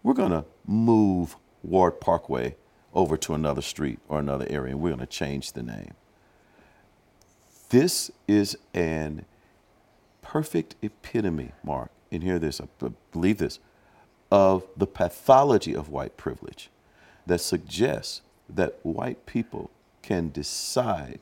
We're 0.01 0.15
going 0.15 0.31
to 0.31 0.45
move 0.65 1.35
Ward 1.61 2.01
Parkway 2.01 2.55
over 2.91 3.17
to 3.17 3.35
another 3.35 3.61
street 3.61 3.99
or 4.09 4.17
another 4.17 4.47
area, 4.49 4.71
and 4.71 4.81
we're 4.81 4.89
going 4.89 4.99
to 4.99 5.05
change 5.05 5.53
the 5.53 5.61
name. 5.61 5.93
This 7.71 8.11
is 8.27 8.57
an 8.73 9.23
perfect 10.21 10.75
epitome, 10.81 11.53
Mark, 11.63 11.89
and 12.11 12.21
hear 12.21 12.37
this, 12.37 12.59
I 12.59 12.65
believe 13.13 13.37
this, 13.37 13.59
of 14.29 14.65
the 14.75 14.85
pathology 14.85 15.73
of 15.73 15.87
white 15.87 16.17
privilege 16.17 16.69
that 17.25 17.39
suggests 17.39 18.23
that 18.49 18.77
white 18.83 19.25
people 19.25 19.71
can 20.01 20.31
decide 20.31 21.19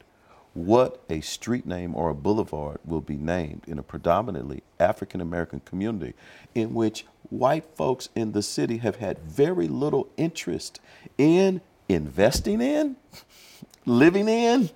what 0.55 1.03
a 1.07 1.21
street 1.21 1.67
name 1.67 1.93
or 1.93 2.09
a 2.09 2.15
boulevard 2.15 2.79
will 2.83 3.01
be 3.01 3.15
named 3.15 3.61
in 3.67 3.77
a 3.77 3.83
predominantly 3.83 4.63
African 4.79 5.21
American 5.21 5.59
community 5.59 6.15
in 6.55 6.73
which 6.73 7.05
white 7.29 7.65
folks 7.75 8.09
in 8.15 8.31
the 8.31 8.41
city 8.41 8.77
have 8.77 8.95
had 8.95 9.19
very 9.19 9.67
little 9.67 10.07
interest 10.17 10.79
in 11.15 11.61
investing 11.87 12.59
in, 12.59 12.95
living 13.85 14.27
in, 14.27 14.71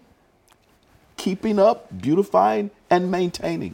keeping 1.23 1.57
up, 1.57 1.87
beautifying, 2.01 2.69
and 2.89 3.09
maintaining. 3.09 3.73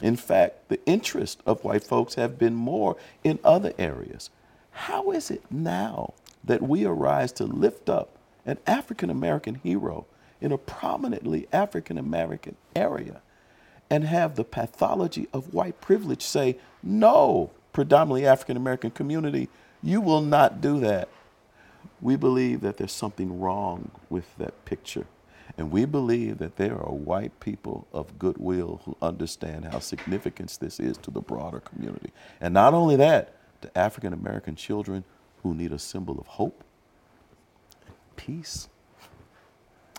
In 0.00 0.16
fact, 0.16 0.70
the 0.70 0.82
interest 0.86 1.38
of 1.44 1.62
white 1.62 1.84
folks 1.84 2.14
have 2.14 2.38
been 2.38 2.54
more 2.54 2.96
in 3.22 3.38
other 3.44 3.74
areas. 3.78 4.30
How 4.70 5.10
is 5.10 5.30
it 5.30 5.42
now 5.50 6.14
that 6.42 6.62
we 6.62 6.86
arise 6.86 7.30
to 7.32 7.44
lift 7.44 7.90
up 7.90 8.16
an 8.46 8.56
African 8.66 9.10
American 9.10 9.56
hero 9.56 10.06
in 10.40 10.50
a 10.50 10.56
prominently 10.56 11.46
African 11.52 11.98
American 11.98 12.56
area 12.74 13.20
and 13.90 14.04
have 14.04 14.36
the 14.36 14.44
pathology 14.44 15.28
of 15.30 15.52
white 15.52 15.82
privilege 15.82 16.22
say, 16.22 16.56
no, 16.82 17.50
predominantly 17.74 18.26
African 18.26 18.56
American 18.56 18.92
community, 18.92 19.50
you 19.82 20.00
will 20.00 20.22
not 20.22 20.62
do 20.62 20.80
that. 20.80 21.10
We 22.00 22.16
believe 22.16 22.62
that 22.62 22.78
there's 22.78 22.92
something 22.92 23.40
wrong 23.40 23.90
with 24.08 24.34
that 24.38 24.64
picture. 24.64 25.04
And 25.58 25.72
we 25.72 25.84
believe 25.84 26.38
that 26.38 26.56
there 26.56 26.76
are 26.76 26.92
white 26.92 27.40
people 27.40 27.88
of 27.92 28.16
goodwill 28.16 28.80
who 28.84 28.96
understand 29.02 29.64
how 29.64 29.80
significant 29.80 30.56
this 30.60 30.78
is 30.78 30.96
to 30.98 31.10
the 31.10 31.20
broader 31.20 31.58
community. 31.58 32.12
And 32.40 32.54
not 32.54 32.74
only 32.74 32.94
that, 32.96 33.34
to 33.62 33.76
African 33.76 34.12
American 34.12 34.54
children 34.54 35.02
who 35.42 35.54
need 35.54 35.72
a 35.72 35.78
symbol 35.78 36.20
of 36.20 36.28
hope, 36.28 36.62
peace, 38.14 38.68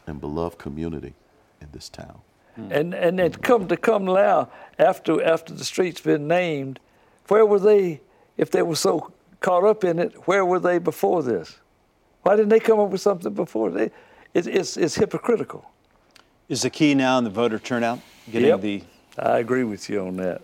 and 0.08 0.22
beloved 0.22 0.58
community 0.58 1.13
in 1.60 1.67
this 1.74 1.89
town. 1.89 2.22
Hmm. 2.56 2.72
And 2.72 2.93
and 2.93 3.19
it 3.19 3.41
come 3.41 3.67
to 3.67 3.76
come 3.76 4.06
now 4.06 4.50
after 4.80 5.22
after 5.22 5.54
the 5.54 5.65
street's 5.65 6.00
been 6.00 6.26
named, 6.26 6.80
where 7.28 7.45
were 7.45 7.60
they 7.60 8.00
if 8.38 8.50
they 8.50 8.62
were 8.62 8.78
so 8.78 9.12
caught 9.41 9.65
up 9.65 9.84
in 9.84 10.00
it? 10.00 10.13
Where 10.26 10.45
were 10.45 10.60
they 10.60 10.80
before 10.80 11.22
this? 11.22 11.60
Why 12.22 12.38
didn't 12.38 12.50
they 12.50 12.62
come 12.62 12.80
up 12.80 12.89
with 12.89 13.02
something 13.02 13.34
before? 13.34 13.72
They, 13.72 13.91
it, 14.34 14.48
it's 14.48 14.78
it's 14.78 14.96
hypocritical. 14.96 15.70
Is 16.48 16.62
the 16.63 16.70
key 16.70 16.96
now 16.96 17.18
in 17.18 17.24
the 17.24 17.30
voter 17.30 17.60
turnout? 17.60 18.00
Getting 18.32 18.50
Yep. 18.50 18.62
the 18.62 18.84
I 19.18 19.39
agree 19.39 19.63
with 19.63 19.89
you 19.89 20.06
on 20.08 20.18
that. 20.18 20.42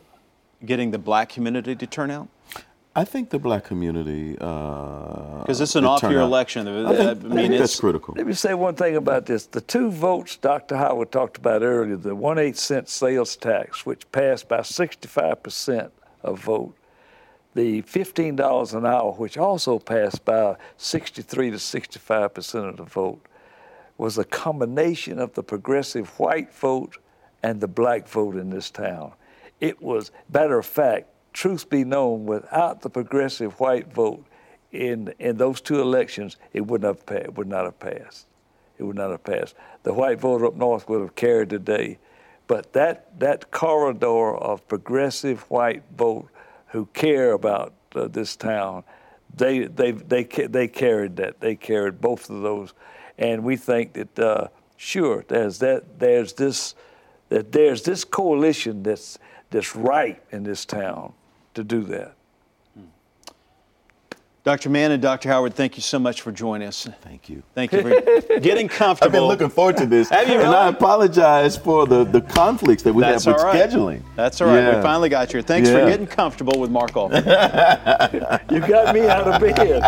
getting 0.66 0.92
the 0.92 0.98
black 1.00 1.30
community 1.30 1.76
to 1.76 1.88
turn 1.88 2.12
out? 2.12 2.28
I 2.98 3.04
think 3.04 3.30
the 3.30 3.40
black 3.40 3.66
community. 3.66 4.38
Uh, 4.40 4.46
because 4.46 5.42
Because 5.42 5.62
it's 5.62 5.76
an 5.76 5.86
off-year 5.86 6.20
election. 6.22 6.68
I 6.68 6.96
think, 6.96 7.00
I 7.00 7.12
I 7.12 7.14
mean, 7.14 7.36
think 7.50 7.60
that's 7.60 7.80
critical. 7.80 8.14
Let 8.18 8.26
me 8.26 8.34
say 8.34 8.54
one 8.54 8.76
thing 8.76 8.96
about 8.96 9.26
this. 9.26 9.46
The 9.48 9.60
two 9.62 9.92
votes 9.92 10.38
Dr. 10.38 10.78
Howard 10.78 11.12
talked 11.12 11.38
about 11.38 11.62
earlier, 11.62 11.98
the 11.98 12.16
one 12.16 12.38
eight 12.40 12.58
cent 12.58 12.88
sales 12.90 13.36
tax, 13.36 13.86
which 13.86 14.10
passed 14.12 14.48
by 14.48 14.60
65% 14.62 15.92
of 16.24 16.40
vote, 16.40 16.74
the 17.54 17.82
$15 17.84 18.74
an 18.74 18.86
hour, 18.86 19.12
which 19.14 19.38
also 19.38 19.78
passed 19.80 20.24
by 20.26 20.56
63 20.78 21.52
to 21.52 21.58
65% 21.58 22.70
of 22.70 22.78
the 22.78 22.84
vote, 22.84 23.22
was 23.98 24.18
a 24.18 24.24
combination 24.24 25.20
of 25.20 25.34
the 25.34 25.44
progressive 25.44 26.10
white 26.20 26.54
vote 26.54 26.98
and 27.42 27.62
the 27.62 27.68
black 27.68 28.08
vote 28.08 28.36
in 28.36 28.50
this 28.50 28.70
town. 28.72 29.14
It 29.60 29.82
was, 29.82 30.12
matter 30.32 30.58
of 30.58 30.66
fact, 30.66 31.08
truth 31.34 31.70
be 31.70 31.84
known, 31.84 32.26
without 32.26 32.82
the 32.82 32.90
progressive 32.90 33.60
white 33.60 33.94
vote 33.94 34.26
in 34.72 35.14
in 35.20 35.38
those 35.38 35.62
two 35.62 35.80
elections, 35.82 36.38
it 36.54 36.62
would 36.62 36.82
not 36.82 36.98
have 36.98 37.06
pa- 37.06 37.32
would 37.36 37.48
not 37.48 37.66
have 37.66 37.80
passed. 37.80 38.26
It 38.78 38.84
would 38.84 38.96
not 38.96 39.12
have 39.12 39.24
passed. 39.24 39.56
The 39.84 39.94
white 39.94 40.20
vote 40.20 40.44
up 40.44 40.56
north 40.56 40.90
would 40.90 41.02
have 41.02 41.16
carried 41.16 41.50
the 41.50 41.60
day, 41.60 41.98
but 42.48 42.74
that 42.74 43.18
that 43.20 43.52
corridor 43.52 44.36
of 44.36 44.68
progressive 44.68 45.44
white 45.50 45.84
vote 45.98 46.30
who 46.68 46.88
care 46.88 47.32
about 47.32 47.74
uh, 47.96 48.08
this 48.08 48.36
town, 48.36 48.84
they 49.34 49.60
they 49.66 49.92
they 49.92 50.24
ca- 50.26 50.48
they 50.48 50.68
carried 50.68 51.16
that. 51.18 51.40
They 51.40 51.56
carried 51.56 52.02
both 52.02 52.30
of 52.30 52.42
those, 52.42 52.74
and 53.18 53.44
we 53.44 53.56
think 53.56 53.94
that 53.94 54.20
uh, 54.20 54.48
sure 54.78 55.26
there's 55.28 55.60
that 55.60 56.00
there's 56.00 56.34
this 56.34 56.76
that 57.30 57.52
there's 57.52 57.84
this 57.84 58.04
coalition 58.04 58.84
that's 58.84 59.18
that's 59.50 59.76
right 59.76 60.22
in 60.32 60.44
this 60.44 60.66
town 60.66 61.14
to 61.54 61.64
do 61.64 61.82
that. 61.84 62.16
Dr. 64.46 64.70
Mann 64.70 64.92
and 64.92 65.02
Dr. 65.02 65.28
Howard, 65.28 65.56
thank 65.56 65.76
you 65.76 65.82
so 65.82 65.98
much 65.98 66.22
for 66.22 66.32
joining 66.32 66.68
us. 66.68 66.88
Thank 67.02 67.30
you. 67.30 67.42
Thank 67.56 67.72
you 67.72 67.82
for 67.82 68.40
getting 68.40 68.68
comfortable. 68.68 69.08
I've 69.08 69.12
been 69.12 69.28
looking 69.28 69.50
forward 69.50 69.76
to 69.78 69.88
this. 69.88 70.08
Have 70.10 70.30
you 70.30 70.40
And 70.40 70.50
I 70.54 70.68
apologize 70.68 71.58
for 71.58 71.88
the, 71.88 72.04
the 72.04 72.22
conflicts 72.22 72.84
that 72.84 72.94
we 72.94 73.02
That's 73.02 73.26
have 73.26 73.34
with 73.34 73.44
all 73.44 73.52
right. 73.52 73.68
scheduling. 73.68 74.04
That's 74.16 74.40
all 74.42 74.50
right. 74.50 74.58
Yeah. 74.58 74.76
We 74.76 74.84
finally 74.84 75.10
got 75.10 75.34
you. 75.34 75.42
Thanks 75.42 75.68
for 75.68 75.84
getting 75.88 76.06
comfortable 76.06 76.60
with 76.60 76.70
Mark 76.70 76.96
Alford. 76.96 77.26
You 78.52 78.60
got 78.60 78.94
me 78.94 79.08
out 79.08 79.28
of 79.28 79.42
bed. 79.42 79.82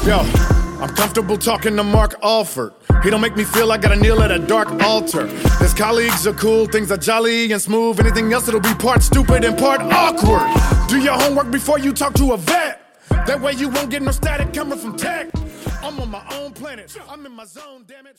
Yo, 0.06 0.59
I'm 0.80 0.94
comfortable 0.94 1.36
talking 1.36 1.76
to 1.76 1.84
Mark 1.84 2.14
Alford. 2.22 2.72
He 3.02 3.10
don't 3.10 3.20
make 3.20 3.36
me 3.36 3.44
feel 3.44 3.70
I 3.70 3.76
gotta 3.76 3.96
kneel 3.96 4.22
at 4.22 4.30
a 4.30 4.38
dark 4.38 4.68
altar. 4.82 5.26
His 5.58 5.74
colleagues 5.74 6.26
are 6.26 6.32
cool, 6.32 6.66
things 6.66 6.90
are 6.90 6.96
jolly 6.96 7.52
and 7.52 7.60
smooth. 7.60 8.00
Anything 8.00 8.32
else, 8.32 8.48
it'll 8.48 8.60
be 8.60 8.74
part 8.74 9.02
stupid 9.02 9.44
and 9.44 9.58
part 9.58 9.82
awkward. 9.82 10.88
Do 10.88 10.98
your 10.98 11.14
homework 11.14 11.50
before 11.50 11.78
you 11.78 11.92
talk 11.92 12.14
to 12.14 12.32
a 12.32 12.36
vet. 12.38 12.80
That 13.26 13.40
way 13.40 13.52
you 13.52 13.68
won't 13.68 13.90
get 13.90 14.02
no 14.02 14.10
static 14.10 14.54
coming 14.54 14.78
from 14.78 14.96
tech. 14.96 15.28
I'm 15.82 16.00
on 16.00 16.10
my 16.10 16.24
own 16.32 16.52
planet. 16.52 16.96
I'm 17.08 17.26
in 17.26 17.32
my 17.32 17.44
zone, 17.44 17.84
damn 17.86 18.06
it. 18.06 18.16